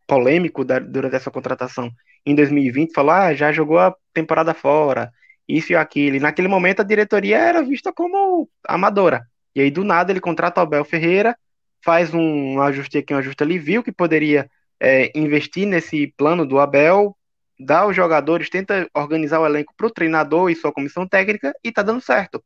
[0.10, 1.92] polêmico da, durante essa contratação
[2.26, 5.12] em 2020, falou: ah, já jogou a temporada fora,
[5.48, 6.18] isso e aquilo.
[6.18, 9.22] E naquele momento a diretoria era vista como amadora.
[9.56, 11.38] E aí, do nada, ele contrata o Abel Ferreira,
[11.86, 14.50] faz um ajuste aqui, um ajuste ali, viu que poderia
[14.80, 17.16] é, investir nesse plano do Abel,
[17.60, 21.72] dá os jogadores, tenta organizar o elenco para o treinador e sua comissão técnica, e
[21.72, 22.44] tá dando certo.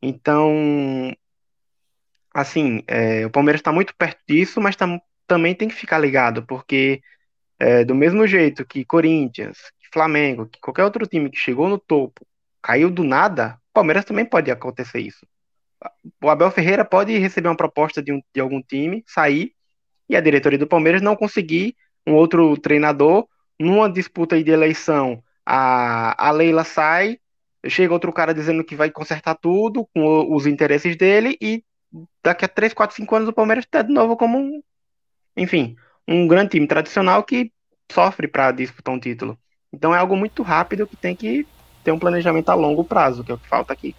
[0.00, 1.12] Então,
[2.32, 4.86] assim, é, o Palmeiras está muito perto disso, mas está
[5.28, 7.00] também tem que ficar ligado, porque
[7.58, 11.78] é, do mesmo jeito que Corinthians, que Flamengo, que qualquer outro time que chegou no
[11.78, 12.26] topo
[12.62, 15.26] caiu do nada, Palmeiras também pode acontecer isso.
[16.22, 19.52] O Abel Ferreira pode receber uma proposta de, um, de algum time, sair,
[20.08, 21.76] e a diretoria do Palmeiras não conseguir
[22.06, 23.28] um outro treinador
[23.60, 25.22] numa disputa de eleição.
[25.44, 27.18] A, a Leila sai,
[27.66, 31.62] chega outro cara dizendo que vai consertar tudo com os interesses dele, e
[32.24, 34.62] daqui a 3, 4, 5 anos o Palmeiras está de novo como um,
[35.38, 35.76] enfim,
[36.06, 37.52] um grande time tradicional que
[37.90, 39.38] sofre para disputar um título.
[39.72, 41.46] Então é algo muito rápido que tem que
[41.84, 43.94] ter um planejamento a longo prazo, que é o que falta aqui.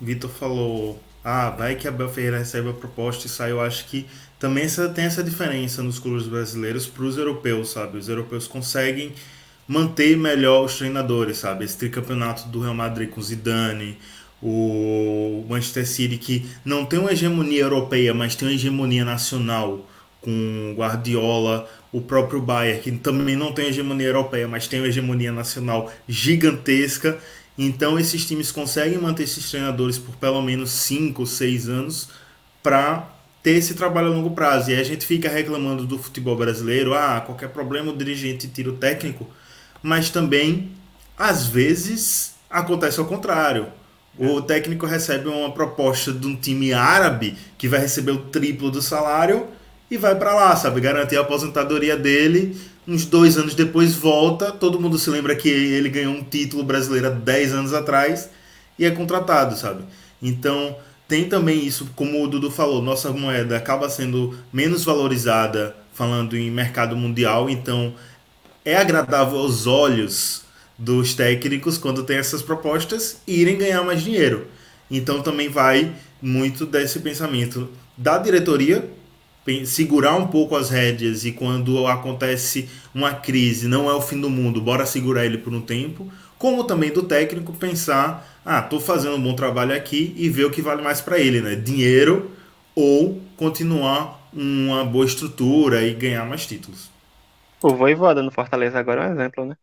[0.00, 3.52] Vitor falou, ah, vai que a Bel Ferreira recebe a proposta e sai.
[3.52, 4.06] Eu acho que
[4.38, 7.98] também essa, tem essa diferença nos clubes brasileiros para os europeus, sabe?
[7.98, 9.14] Os europeus conseguem
[9.68, 11.64] manter melhor os treinadores, sabe?
[11.64, 13.98] Esse tricampeonato do Real Madrid com Zidane,
[14.42, 19.86] o Manchester City que não tem uma hegemonia europeia, mas tem uma hegemonia nacional
[20.22, 25.32] com Guardiola, o próprio Bayern, que também não tem hegemonia europeia, mas tem uma hegemonia
[25.32, 27.18] nacional gigantesca.
[27.58, 32.08] Então esses times conseguem manter esses treinadores por pelo menos 5, 6 anos
[32.62, 33.08] para
[33.42, 34.70] ter esse trabalho a longo prazo.
[34.70, 38.76] E a gente fica reclamando do futebol brasileiro, ah, qualquer problema o dirigente tira o
[38.76, 39.28] técnico,
[39.82, 40.70] mas também
[41.18, 43.66] às vezes acontece ao contrário.
[44.18, 48.82] O técnico recebe uma proposta de um time árabe que vai receber o triplo do
[48.82, 49.48] salário
[49.92, 50.80] e vai para lá, sabe?
[50.80, 52.56] Garantir a aposentadoria dele.
[52.88, 54.50] Uns dois anos depois volta.
[54.50, 58.30] Todo mundo se lembra que ele ganhou um título brasileiro há 10 anos atrás
[58.78, 59.84] e é contratado, sabe?
[60.22, 60.74] Então
[61.06, 66.50] tem também isso, como o Dudu falou, nossa moeda acaba sendo menos valorizada falando em
[66.50, 67.94] mercado mundial, então
[68.64, 70.44] é agradável aos olhos
[70.78, 74.46] dos técnicos quando tem essas propostas irem ganhar mais dinheiro.
[74.90, 78.88] Então também vai muito desse pensamento da diretoria
[79.64, 84.30] segurar um pouco as rédeas e quando acontece uma crise não é o fim do
[84.30, 89.16] mundo, bora segurar ele por um tempo, como também do técnico pensar, ah, tô fazendo
[89.16, 91.54] um bom trabalho aqui e ver o que vale mais para ele, né?
[91.56, 92.30] Dinheiro
[92.74, 96.90] ou continuar uma boa estrutura e ganhar mais títulos.
[97.60, 99.56] O Voivoda no Fortaleza agora é um exemplo, né?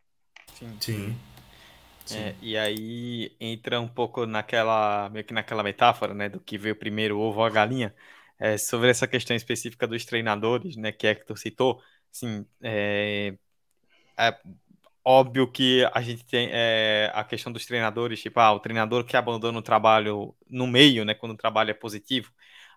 [0.79, 1.15] Sim.
[2.05, 2.09] Sim.
[2.11, 6.75] É, e aí entra um pouco naquela, meio que naquela metáfora, né, do que veio
[6.75, 7.95] primeiro o ovo ou a galinha,
[8.39, 11.81] é, sobre essa questão específica dos treinadores, né, que é que tu citou,
[12.13, 13.37] assim, é,
[14.17, 14.37] é
[15.03, 19.17] óbvio que a gente tem é, a questão dos treinadores, tipo, ah, o treinador que
[19.17, 22.31] abandona o trabalho no meio, né, quando o trabalho é positivo,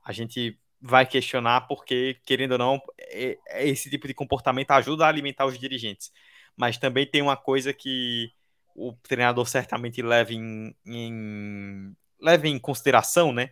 [0.04, 5.06] a gente vai questionar porque, querendo ou não, é, é, esse tipo de comportamento ajuda
[5.06, 6.10] a alimentar os dirigentes.
[6.56, 8.32] Mas também tem uma coisa que
[8.74, 13.50] o treinador certamente leva em, em, leva em consideração, né?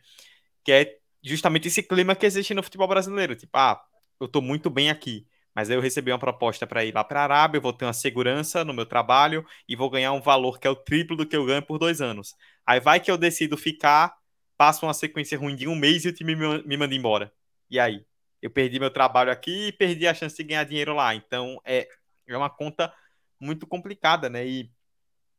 [0.64, 3.36] Que é justamente esse clima que existe no futebol brasileiro.
[3.36, 3.80] Tipo, ah,
[4.20, 7.20] eu tô muito bem aqui, mas aí eu recebi uma proposta para ir lá para
[7.20, 10.58] a Arábia, eu vou ter uma segurança no meu trabalho e vou ganhar um valor
[10.58, 12.34] que é o triplo do que eu ganho por dois anos.
[12.66, 14.14] Aí vai que eu decido ficar,
[14.56, 17.32] passo uma sequência ruim de um mês e o time me, me manda embora.
[17.70, 18.04] E aí?
[18.42, 21.14] Eu perdi meu trabalho aqui e perdi a chance de ganhar dinheiro lá.
[21.14, 21.88] Então é,
[22.26, 22.92] é uma conta
[23.38, 24.46] muito complicada, né?
[24.46, 24.70] E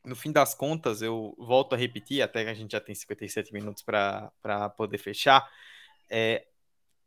[0.03, 3.53] no fim das contas, eu volto a repetir, até que a gente já tem 57
[3.53, 5.47] minutos para poder fechar.
[6.09, 6.45] É,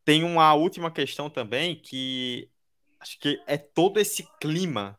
[0.04, 2.48] tem uma última questão também que
[3.00, 4.98] acho que é todo esse clima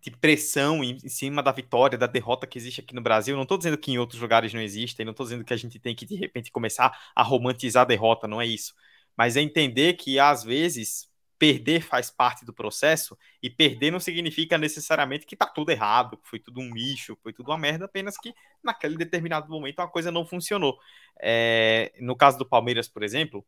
[0.00, 3.36] de pressão em, em cima da vitória, da derrota que existe aqui no Brasil.
[3.36, 5.78] Não estou dizendo que em outros lugares não existem, não estou dizendo que a gente
[5.78, 8.74] tem que de repente começar a romantizar a derrota, não é isso.
[9.16, 11.08] Mas é entender que às vezes
[11.42, 16.28] perder faz parte do processo e perder não significa necessariamente que tá tudo errado, que
[16.28, 18.32] foi tudo um lixo, foi tudo uma merda, apenas que
[18.62, 20.78] naquele determinado momento a coisa não funcionou.
[21.20, 23.44] É, no caso do Palmeiras, por exemplo,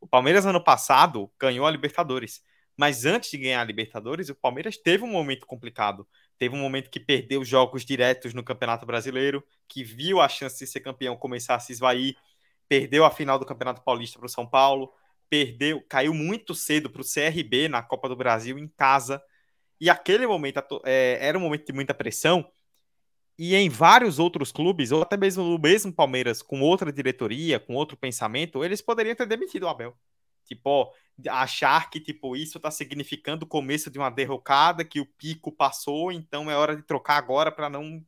[0.00, 2.42] o Palmeiras ano passado ganhou a Libertadores,
[2.76, 6.04] mas antes de ganhar a Libertadores, o Palmeiras teve um momento complicado.
[6.36, 10.66] Teve um momento que perdeu jogos diretos no Campeonato Brasileiro, que viu a chance de
[10.68, 12.16] ser campeão começar a se esvair,
[12.68, 14.92] perdeu a final do Campeonato Paulista para o São Paulo,
[15.32, 19.22] perdeu, caiu muito cedo para o CRB na Copa do Brasil em casa.
[19.80, 22.46] E aquele momento é, era um momento de muita pressão.
[23.38, 27.74] E em vários outros clubes, ou até mesmo no mesmo Palmeiras, com outra diretoria, com
[27.74, 29.96] outro pensamento, eles poderiam ter demitido o Abel.
[30.44, 30.92] Tipo,
[31.30, 36.12] achar que tipo isso está significando o começo de uma derrocada, que o pico passou,
[36.12, 38.04] então é hora de trocar agora para não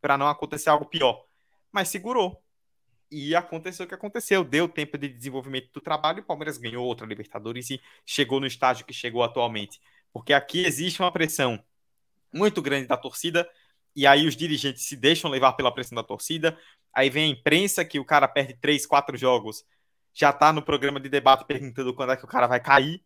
[0.00, 1.24] para não acontecer algo pior.
[1.70, 2.42] Mas segurou.
[3.10, 4.44] E aconteceu o que aconteceu.
[4.44, 8.86] Deu tempo de desenvolvimento do trabalho o Palmeiras ganhou outra Libertadores e chegou no estágio
[8.86, 9.80] que chegou atualmente.
[10.12, 11.62] Porque aqui existe uma pressão
[12.32, 13.48] muito grande da torcida
[13.94, 16.58] e aí os dirigentes se deixam levar pela pressão da torcida.
[16.92, 19.64] Aí vem a imprensa que o cara perde três, quatro jogos,
[20.14, 23.02] já tá no programa de debate perguntando quando é que o cara vai cair.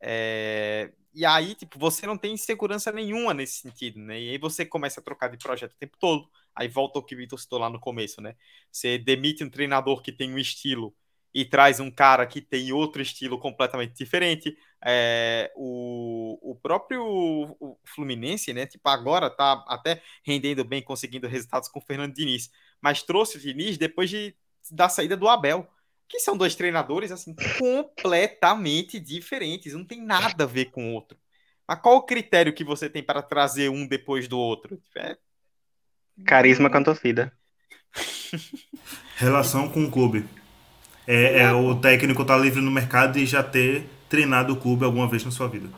[0.00, 0.92] É...
[1.12, 4.20] E aí, tipo, você não tem segurança nenhuma nesse sentido, né?
[4.20, 6.28] E aí você começa a trocar de projeto o tempo todo.
[6.54, 8.34] Aí volta o que o Vitor citou lá no começo, né?
[8.70, 10.94] Você demite um treinador que tem um estilo
[11.32, 14.56] e traz um cara que tem outro estilo completamente diferente.
[14.84, 18.66] É, o, o próprio o Fluminense, né?
[18.66, 22.50] Tipo, agora tá até rendendo bem, conseguindo resultados com o Fernando Diniz.
[22.80, 24.36] Mas trouxe o Diniz depois de,
[24.70, 25.68] da saída do Abel
[26.08, 31.18] que são dois treinadores assim completamente diferentes, não tem nada a ver com o outro.
[31.66, 34.80] Mas qual o critério que você tem para trazer um depois do outro?
[34.96, 35.16] É...
[36.24, 37.32] Carisma com a torcida.
[39.16, 40.24] Relação com o clube.
[41.06, 44.84] É, é o técnico estar tá livre no mercado e já ter treinado o clube
[44.84, 45.68] alguma vez na sua vida.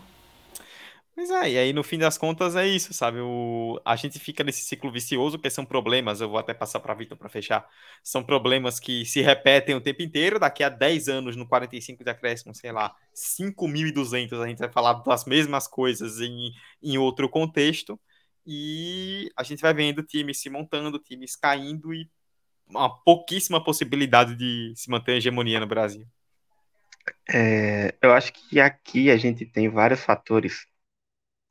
[1.17, 3.21] Mas é, e aí no fim das contas é isso, sabe?
[3.21, 6.93] O, a gente fica nesse ciclo vicioso, que são problemas, eu vou até passar para
[6.93, 7.67] Vitor para fechar.
[8.05, 12.11] São problemas que se repetem o tempo inteiro, daqui a 10 anos, no 45 de
[12.11, 17.99] acréscimo, sei lá, 5.200, a gente vai falar das mesmas coisas em, em outro contexto.
[18.47, 22.09] E a gente vai vendo times se montando, times caindo e
[22.69, 26.07] uma pouquíssima possibilidade de se manter a hegemonia no Brasil.
[27.33, 30.67] É, eu acho que aqui a gente tem vários fatores,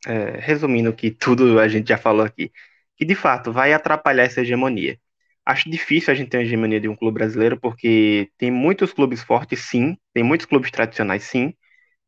[0.06, 2.52] é, resumindo que tudo a gente já falou aqui,
[2.98, 5.00] que de fato vai atrapalhar essa hegemonia.
[5.46, 9.24] Acho difícil a gente ter uma hegemonia de um clube brasileiro, porque tem muitos clubes
[9.24, 11.54] fortes, sim, tem muitos clubes tradicionais, sim.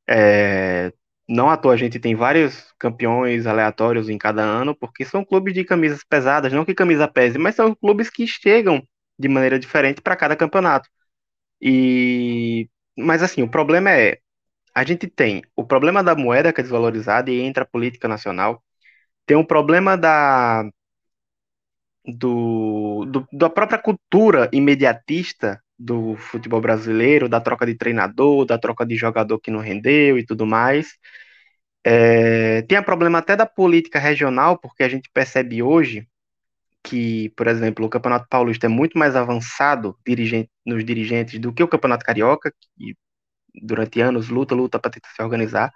[0.09, 0.91] É,
[1.27, 5.53] não à toa a gente tem vários campeões aleatórios em cada ano, porque são clubes
[5.53, 8.81] de camisas pesadas, não que camisa pese, mas são clubes que chegam
[9.19, 10.89] de maneira diferente para cada campeonato.
[11.61, 14.19] E mas assim, o problema é
[14.75, 18.63] a gente tem o problema da moeda que é desvalorizada e entra a política nacional.
[19.25, 20.65] Tem um problema da
[22.05, 28.85] do, do, da própria cultura imediatista do futebol brasileiro, da troca de treinador, da troca
[28.85, 30.97] de jogador que não rendeu e tudo mais.
[31.83, 36.07] É, tem a problema até da política regional, porque a gente percebe hoje
[36.83, 41.63] que, por exemplo, o Campeonato Paulista é muito mais avançado dirigente, nos dirigentes do que
[41.63, 42.95] o Campeonato Carioca, que
[43.63, 45.71] durante anos luta, luta para tentar se organizar.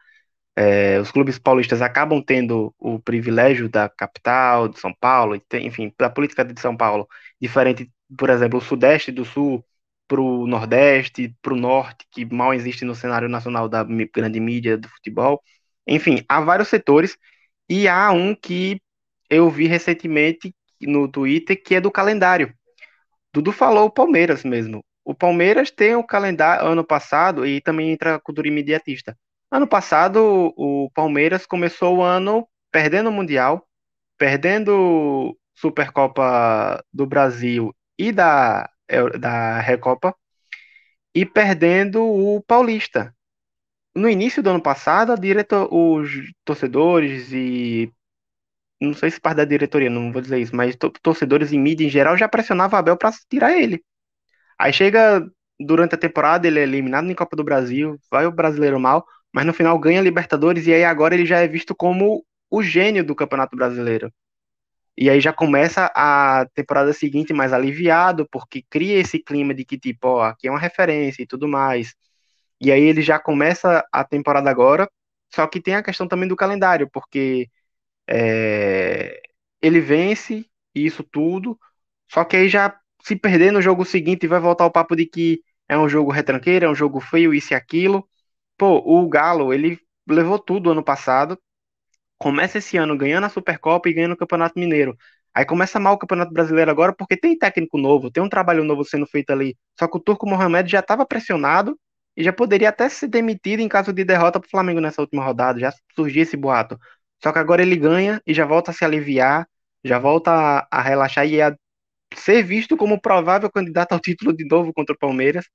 [0.56, 6.10] É, os clubes paulistas acabam tendo o privilégio da capital, de São Paulo, enfim, da
[6.10, 7.08] política de São Paulo,
[7.42, 9.66] diferente, por exemplo, o Sudeste do Sul
[10.12, 13.82] para o Nordeste, para o Norte, que mal existe no cenário nacional da
[14.14, 15.42] grande mídia do futebol.
[15.88, 17.18] Enfim, há vários setores
[17.70, 18.82] e há um que
[19.30, 22.54] eu vi recentemente no Twitter que é do calendário.
[23.34, 24.84] Dudu falou o Palmeiras mesmo.
[25.06, 29.18] O Palmeiras tem o calendário ano passado e também entra a cultura imediatista.
[29.50, 33.66] Ano passado, o Palmeiras começou o ano perdendo o Mundial,
[34.18, 38.70] perdendo Supercopa do Brasil e da,
[39.20, 40.16] da Recopa,
[41.14, 43.14] e perdendo o Paulista.
[43.96, 46.10] No início do ano passado, diretor, os
[46.46, 47.92] torcedores e
[48.82, 51.90] não sei se parte da diretoria, não vou dizer isso, mas torcedores e mídia em
[51.90, 53.84] geral já pressionavam Abel para tirar ele.
[54.60, 55.26] Aí chega
[55.60, 59.46] durante a temporada, ele é eliminado em Copa do Brasil, vai o brasileiro mal, mas
[59.46, 63.16] no final ganha Libertadores e aí agora ele já é visto como o gênio do
[63.16, 64.12] Campeonato Brasileiro.
[64.98, 69.78] E aí já começa a temporada seguinte mais aliviado, porque cria esse clima de que,
[69.80, 71.96] tipo, ó, aqui é uma referência e tudo mais.
[72.62, 74.90] E aí ele já começa a temporada agora,
[75.34, 77.50] só que tem a questão também do calendário, porque
[78.08, 79.22] é,
[79.62, 81.60] ele vence isso tudo,
[82.12, 85.42] só que aí já se perder no jogo seguinte vai voltar o papo de que
[85.68, 88.08] é um jogo retranqueiro, é um jogo feio, isso e aquilo.
[88.58, 89.80] Pô, o Galo, ele
[90.10, 91.40] levou tudo ano passado,
[92.22, 94.96] começa esse ano ganhando a Supercopa e ganhando o Campeonato Mineiro.
[95.34, 98.86] Aí começa mal o Campeonato Brasileiro agora porque tem técnico novo, tem um trabalho novo
[98.86, 99.58] sendo feito ali.
[99.80, 101.76] Só que o Turco Mohamed já estava pressionado
[102.16, 105.24] e já poderia até ser demitido em caso de derrota para o Flamengo nessa última
[105.24, 105.60] rodada.
[105.60, 106.78] Já surgiu esse boato.
[107.24, 109.48] Só que agora ele ganha e já volta a se aliviar,
[109.84, 111.56] já volta a, a relaxar e a
[112.16, 115.46] ser visto como provável candidato ao título de novo contra o Palmeiras.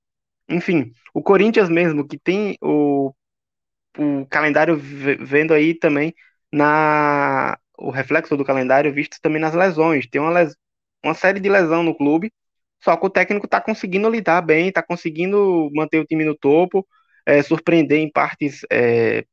[0.49, 3.13] Enfim, o Corinthians mesmo, que tem o,
[3.97, 6.13] o calendário vendo aí também
[6.51, 10.07] na o reflexo do calendário visto também nas lesões.
[10.07, 10.55] Tem uma, les,
[11.03, 12.33] uma série de lesão no clube,
[12.83, 16.87] só que o técnico está conseguindo lidar bem, está conseguindo manter o time no topo,
[17.25, 19.25] é, surpreender em partes é,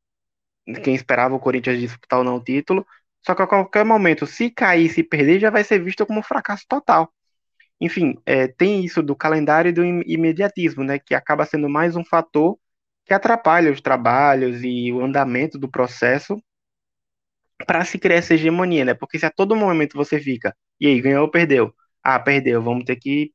[0.83, 2.85] quem esperava o Corinthians disputar ou não o título.
[3.25, 6.23] Só que a qualquer momento, se cair, se perder, já vai ser visto como um
[6.23, 7.11] fracasso total.
[7.81, 12.05] Enfim, é, tem isso do calendário e do imediatismo, né, que acaba sendo mais um
[12.05, 12.57] fator
[13.05, 16.41] que atrapalha os trabalhos e o andamento do processo
[17.67, 18.93] para se criar essa hegemonia, né?
[18.93, 21.73] Porque se a todo momento você fica, e aí, ganhou ou perdeu?
[22.03, 23.33] Ah, perdeu, vamos ter que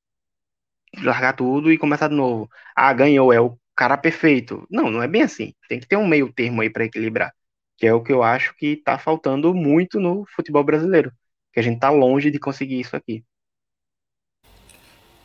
[1.02, 2.48] largar tudo e começar de novo.
[2.76, 4.66] Ah, ganhou, é o cara perfeito.
[4.70, 5.54] Não, não é bem assim.
[5.68, 7.32] Tem que ter um meio termo aí para equilibrar,
[7.78, 11.12] que é o que eu acho que está faltando muito no futebol brasileiro,
[11.52, 13.24] que a gente está longe de conseguir isso aqui.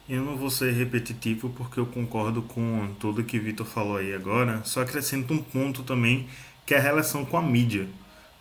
[0.07, 4.63] Eu não vou ser repetitivo porque eu concordo com tudo que Vitor falou aí agora,
[4.63, 6.27] só acrescento um ponto também
[6.65, 7.87] que é a relação com a mídia.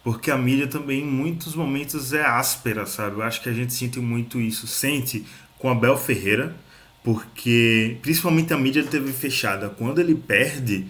[0.05, 3.17] Porque a mídia também em muitos momentos é áspera, sabe?
[3.17, 5.25] Eu acho que a gente sente muito isso, sente
[5.59, 6.55] com Abel Ferreira,
[7.03, 9.71] porque principalmente a mídia teve fechada.
[9.71, 10.87] Quando ele perde,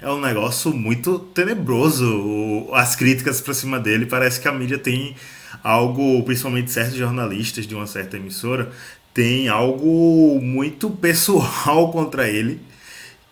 [0.00, 2.68] é um negócio muito tenebroso.
[2.72, 5.16] As críticas para cima dele, parece que a mídia tem
[5.62, 8.70] algo, principalmente certos jornalistas de uma certa emissora,
[9.12, 12.60] tem algo muito pessoal contra ele,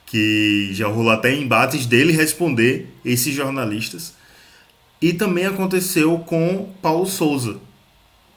[0.07, 4.18] que já rolou até embates dele responder esses jornalistas.
[5.01, 7.59] E também aconteceu com Paulo Souza,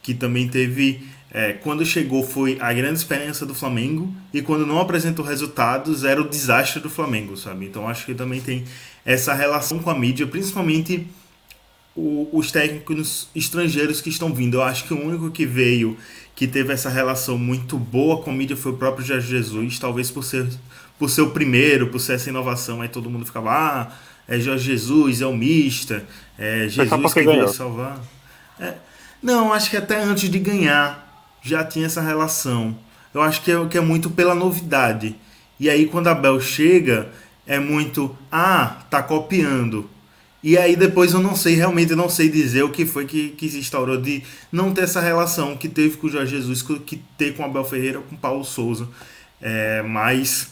[0.02, 1.12] que também teve.
[1.36, 6.22] É, quando chegou foi a grande esperança do Flamengo e quando não apresentou resultados era
[6.22, 7.66] o desastre do Flamengo, sabe?
[7.66, 8.64] Então acho que também tem
[9.04, 11.08] essa relação com a mídia, principalmente
[11.96, 14.58] o, os técnicos estrangeiros que estão vindo.
[14.58, 15.98] Eu acho que o único que veio
[16.36, 20.10] que teve essa relação muito boa com a mídia foi o próprio Jorge Jesus, talvez
[20.10, 20.48] por ser,
[20.98, 23.92] por ser o primeiro, por ser essa inovação, aí todo mundo ficava, ah,
[24.28, 26.06] é Jorge Jesus, é o mista,
[26.38, 28.00] é Jesus que veio salvar.
[28.60, 28.74] É,
[29.22, 31.04] não, acho que até antes de ganhar
[31.42, 32.78] já tinha essa relação.
[33.14, 35.16] Eu acho que é, que é muito pela novidade.
[35.60, 37.10] E aí quando a Bel chega,
[37.46, 39.90] é muito, ah, tá copiando.
[40.44, 43.48] E aí depois eu não sei, realmente não sei dizer o que foi que, que
[43.48, 47.34] se instaurou de não ter essa relação que teve com o Jorge Jesus, que ter
[47.34, 48.90] com Abel Ferreira com Paulo Souza.
[49.42, 50.50] É, mas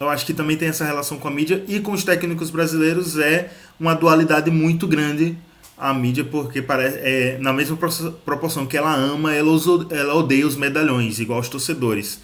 [0.00, 3.18] eu acho que também tem essa relação com a mídia e com os técnicos brasileiros
[3.18, 5.36] é uma dualidade muito grande
[5.76, 7.76] a mídia, porque parece é, na mesma
[8.24, 9.50] proporção que ela ama, ela,
[9.90, 12.20] ela odeia os medalhões, igual os torcedores.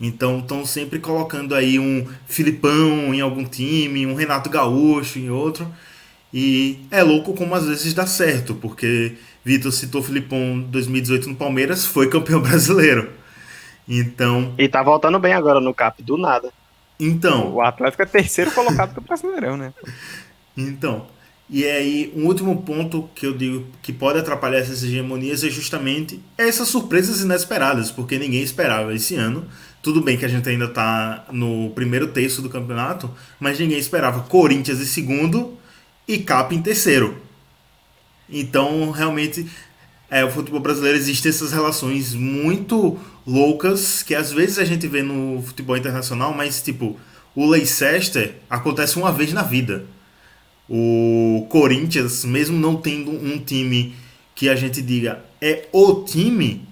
[0.00, 5.66] Então estão sempre colocando aí um Filipão em algum time, um Renato Gaúcho em outro.
[6.32, 11.84] E é louco como às vezes dá certo, porque Vitor citou Filipão 2018 no Palmeiras,
[11.84, 13.10] foi campeão brasileiro.
[13.86, 14.54] Então.
[14.56, 16.52] E tá voltando bem agora no CAP, do nada.
[16.98, 17.54] Então.
[17.54, 19.72] O Atlético é terceiro colocado do Brasileirão, né?
[20.60, 21.06] Então.
[21.48, 26.20] E aí, um último ponto que eu digo que pode atrapalhar essas hegemonias é justamente
[26.36, 29.46] essas surpresas inesperadas, porque ninguém esperava esse ano.
[29.80, 34.24] Tudo bem que a gente ainda está no primeiro terço do campeonato, mas ninguém esperava
[34.24, 35.56] Corinthians em segundo
[36.06, 37.16] e Cap em terceiro.
[38.28, 39.48] Então, realmente,
[40.10, 45.02] é, o futebol brasileiro existe essas relações muito loucas que às vezes a gente vê
[45.02, 46.98] no futebol internacional, mas tipo,
[47.34, 49.84] o Leicester acontece uma vez na vida.
[50.68, 53.94] O Corinthians, mesmo não tendo um time
[54.34, 56.66] que a gente diga é o time,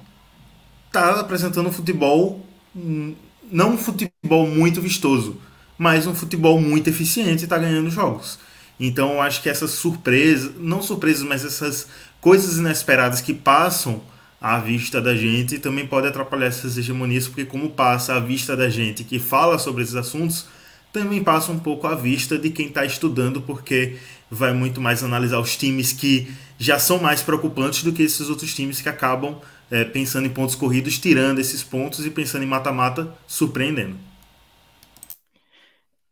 [0.93, 3.15] tá apresentando um futebol hum,
[3.51, 5.41] não um futebol muito vistoso,
[5.79, 8.39] mas um futebol muito eficiente e está ganhando jogos.
[8.79, 11.89] Então eu acho que essas surpresas, não surpresas, mas essas
[12.21, 14.03] coisas inesperadas que passam
[14.41, 18.69] à vista da gente também podem atrapalhar essas hegemonias, porque como passa à vista da
[18.69, 20.47] gente que fala sobre esses assuntos,
[20.93, 23.97] também passa um pouco à vista de quem está estudando, porque
[24.31, 28.55] vai muito mais analisar os times que já são mais preocupantes do que esses outros
[28.55, 29.37] times que acabam
[29.71, 33.97] é, pensando em pontos corridos, tirando esses pontos e pensando em mata-mata, surpreendendo.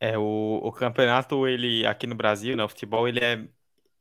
[0.01, 3.49] É, o, o campeonato, ele aqui no Brasil, né, o futebol, ele é,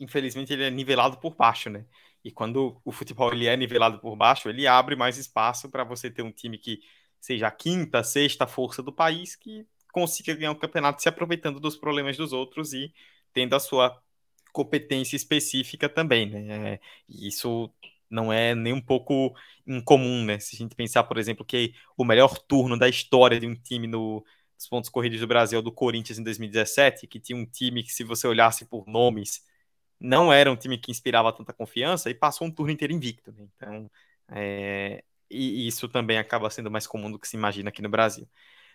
[0.04, 1.86] infelizmente, ele é nivelado por baixo, né?
[2.24, 6.10] E quando o futebol ele é nivelado por baixo, ele abre mais espaço para você
[6.10, 6.80] ter um time que
[7.20, 11.60] seja a quinta, sexta força do país, que consiga ganhar o um campeonato se aproveitando
[11.60, 12.94] dos problemas dos outros e
[13.34, 14.02] tendo a sua
[14.54, 16.74] competência específica também, né?
[16.74, 16.80] É,
[17.10, 17.70] isso
[18.10, 19.34] não é nem um pouco
[19.66, 20.40] incomum, né?
[20.40, 23.88] Se a gente pensar, por exemplo, que o melhor turno da história de um time
[23.88, 24.24] no
[24.58, 28.04] os pontos corridos do Brasil do Corinthians em 2017, que tinha um time que, se
[28.04, 29.44] você olhasse por nomes,
[30.04, 33.32] não era um time que inspirava tanta confiança e passou um turno inteiro invicto.
[33.32, 33.48] Né?
[33.56, 33.92] Então,
[34.30, 35.02] é,
[35.32, 38.28] e isso também acaba sendo mais comum do que se imagina aqui no Brasil.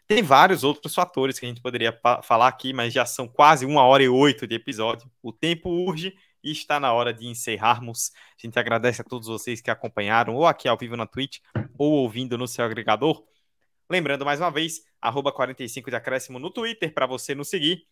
[0.07, 3.83] Tem vários outros fatores que a gente poderia falar aqui, mas já são quase uma
[3.83, 5.11] hora e oito de episódio.
[5.23, 8.11] O tempo urge e está na hora de encerrarmos.
[8.15, 11.41] A gente agradece a todos vocês que acompanharam, ou aqui ao vivo na Twitch,
[11.77, 13.23] ou ouvindo no seu agregador.
[13.91, 17.87] Lembrando mais uma vez, arroba 45 de acréscimo no Twitter para você nos seguir.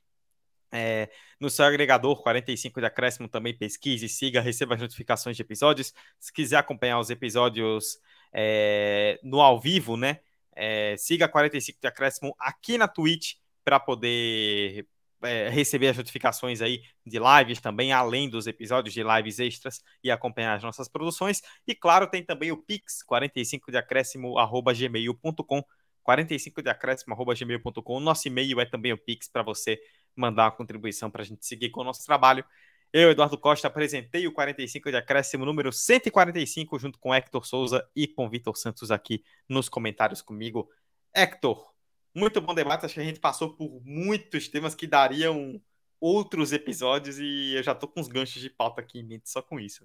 [0.73, 1.09] É,
[1.41, 5.93] no seu agregador 45 de acréscimo também pesquise, siga, receba as notificações de episódios.
[6.19, 7.99] Se quiser acompanhar os episódios
[8.33, 10.21] é, no ao vivo, né?
[10.55, 14.87] É, siga 45 de acréscimo aqui na Twitch para poder
[15.23, 20.11] é, receber as notificações aí de lives também, além dos episódios de lives extras e
[20.11, 21.43] acompanhar as nossas produções.
[21.67, 25.63] E claro, tem também o Pix 45 de acréscimo arroba gmail.com
[26.03, 28.01] 45 de acréscimo.gmail.com.
[28.01, 29.79] Nosso e-mail é também o Pix para você
[30.17, 32.45] mandar uma contribuição para a gente seguir com o nosso trabalho.
[32.93, 38.07] Eu, Eduardo Costa, apresentei o 45 de acréscimo número 145, junto com Hector Souza e
[38.07, 40.71] com Vitor Santos aqui nos comentários comigo.
[41.15, 41.73] Hector,
[42.15, 42.87] muito bom debate.
[42.87, 45.61] Acho que a gente passou por muitos temas que dariam
[46.01, 49.43] outros episódios e eu já tô com uns ganchos de pauta aqui em mente só
[49.43, 49.85] com isso.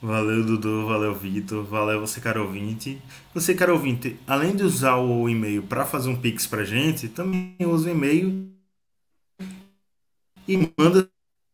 [0.00, 0.86] Valeu, Dudu.
[0.86, 1.64] Valeu, Vitor.
[1.64, 3.00] Valeu você, caro ouvinte.
[3.34, 7.54] Você, caro ouvinte, além de usar o e-mail para fazer um pix pra gente, também
[7.60, 8.50] usa o e-mail
[10.46, 11.08] e manda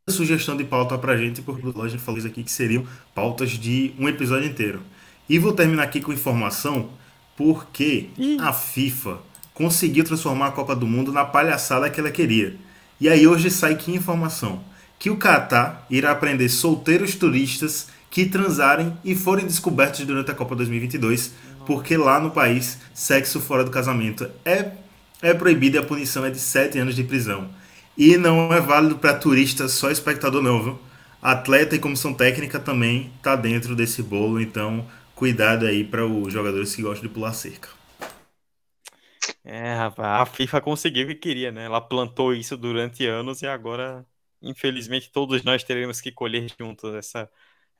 [0.09, 3.94] sugestão de pauta pra gente, porque a loja falou isso aqui que seriam pautas de
[3.98, 4.82] um episódio inteiro.
[5.28, 6.90] E vou terminar aqui com informação
[7.36, 8.09] porque
[8.40, 9.19] a FIFA
[9.55, 12.56] conseguiu transformar a Copa do Mundo na palhaçada que ela queria.
[13.01, 14.65] E aí hoje sai que informação?
[14.98, 20.56] Que o Catar irá prender solteiros turistas que transarem e forem descobertos durante a Copa
[20.56, 21.32] 2022,
[21.66, 24.73] porque lá no país, sexo fora do casamento é,
[25.20, 27.51] é proibido e a punição é de 7 anos de prisão.
[27.98, 30.78] E não é válido para turista só espectador não, viu?
[31.20, 36.74] atleta e comissão técnica também tá dentro desse bolo, então cuidado aí para os jogadores
[36.74, 37.68] que gostam de pular cerca.
[39.44, 41.64] É, rapaz, a FIFA conseguiu o que queria, né?
[41.64, 44.06] Ela plantou isso durante anos e agora,
[44.42, 47.30] infelizmente, todos nós teremos que colher juntos essa,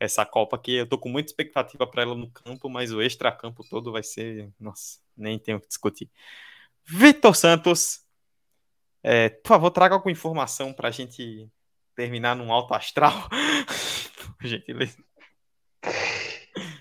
[0.01, 3.65] essa Copa que eu tô com muita expectativa para ela no campo, mas o extra-campo
[3.69, 4.53] todo vai ser.
[4.59, 6.11] Nossa, nem tenho o que discutir.
[6.87, 8.05] Vitor Santos,
[9.03, 11.49] é, por favor, traga alguma informação para a gente
[11.95, 13.29] terminar num alto astral.
[14.39, 14.97] por gentileza.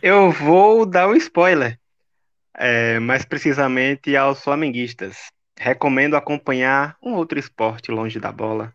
[0.01, 1.79] Eu vou dar um spoiler,
[2.53, 5.31] é, mais precisamente aos flamenguistas.
[5.57, 8.73] Recomendo acompanhar um outro esporte longe da bola,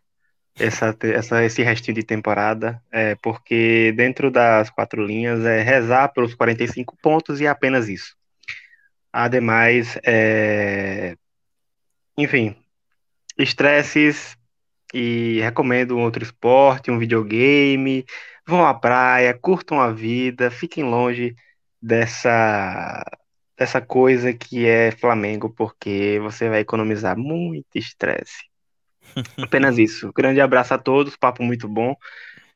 [0.59, 6.35] essa, essa, esse restinho de temporada, é, porque dentro das quatro linhas é rezar pelos
[6.35, 8.16] 45 pontos e apenas isso.
[9.12, 11.16] Ademais, é,
[12.16, 12.56] enfim,
[13.43, 14.36] estresses
[14.93, 18.05] e recomendo um outro esporte, um videogame,
[18.47, 21.35] vão à praia, curtam a vida, fiquem longe
[21.81, 23.05] dessa
[23.56, 28.44] dessa coisa que é Flamengo, porque você vai economizar muito estresse.
[29.39, 30.12] Apenas isso.
[30.12, 31.94] Grande abraço a todos, papo muito bom.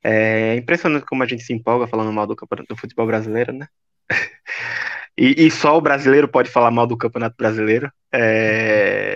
[0.03, 2.37] É impressionante como a gente se empolga falando mal do,
[2.69, 3.67] do futebol brasileiro, né?
[5.17, 7.91] e, e, só o brasileiro pode falar mal do Campeonato Brasileiro.
[8.13, 9.16] É...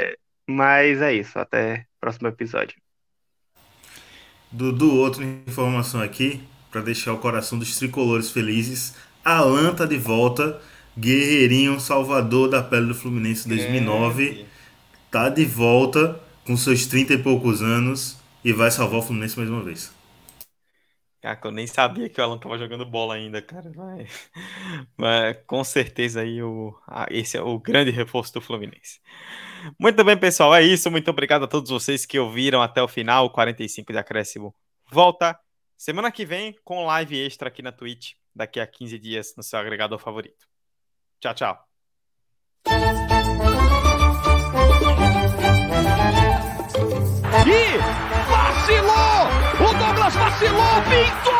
[0.50, 1.38] Mas é isso.
[1.38, 2.76] Até o próximo episódio.
[4.50, 8.94] Dudu, outra informação aqui, para deixar o coração dos tricolores felizes.
[9.24, 10.60] Alan tá de volta.
[10.98, 14.40] Guerreirinho, salvador da pele do Fluminense 2009.
[14.42, 14.46] É.
[15.10, 19.48] Tá de volta com seus 30 e poucos anos e vai salvar o Fluminense mais
[19.48, 19.99] uma vez.
[21.20, 23.70] Cara, eu nem sabia que o Alan tava jogando bola ainda, cara.
[23.76, 24.30] Mas,
[24.96, 26.74] mas com certeza aí o,
[27.10, 29.00] esse é o grande reforço do Fluminense.
[29.78, 30.54] Muito bem, pessoal.
[30.54, 30.90] É isso.
[30.90, 33.26] Muito obrigado a todos vocês que ouviram até o final.
[33.26, 34.54] O 45 de acréscimo
[34.90, 35.38] volta
[35.76, 38.12] semana que vem com live extra aqui na Twitch.
[38.34, 40.46] Daqui a 15 dias no seu agregador favorito.
[41.20, 41.58] Tchau, tchau.
[47.46, 47.78] E
[48.30, 48.99] vacilou!
[50.10, 51.32] O Douglas vacilou, pintou!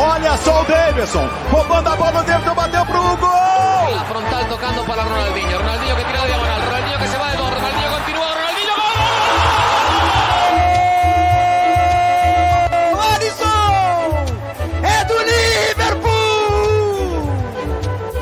[0.00, 3.94] Olha só o Davidson, roubando a bola dentro, bateu pro gol!
[3.94, 5.58] La frontal tocando para Ronaldinho.
[5.58, 6.60] Ronaldinho que tira de diagonal.
[6.60, 7.50] Ronaldinho que se va de dos.
[7.50, 8.28] Ronaldinho continúa.
[8.28, 8.74] Ronaldinho
[12.86, 13.02] gol!
[13.14, 14.24] Alisson!
[14.84, 15.18] É do
[15.82, 16.08] Liverpool!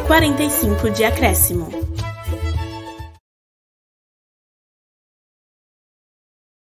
[0.07, 1.96] 45 de acréscimo.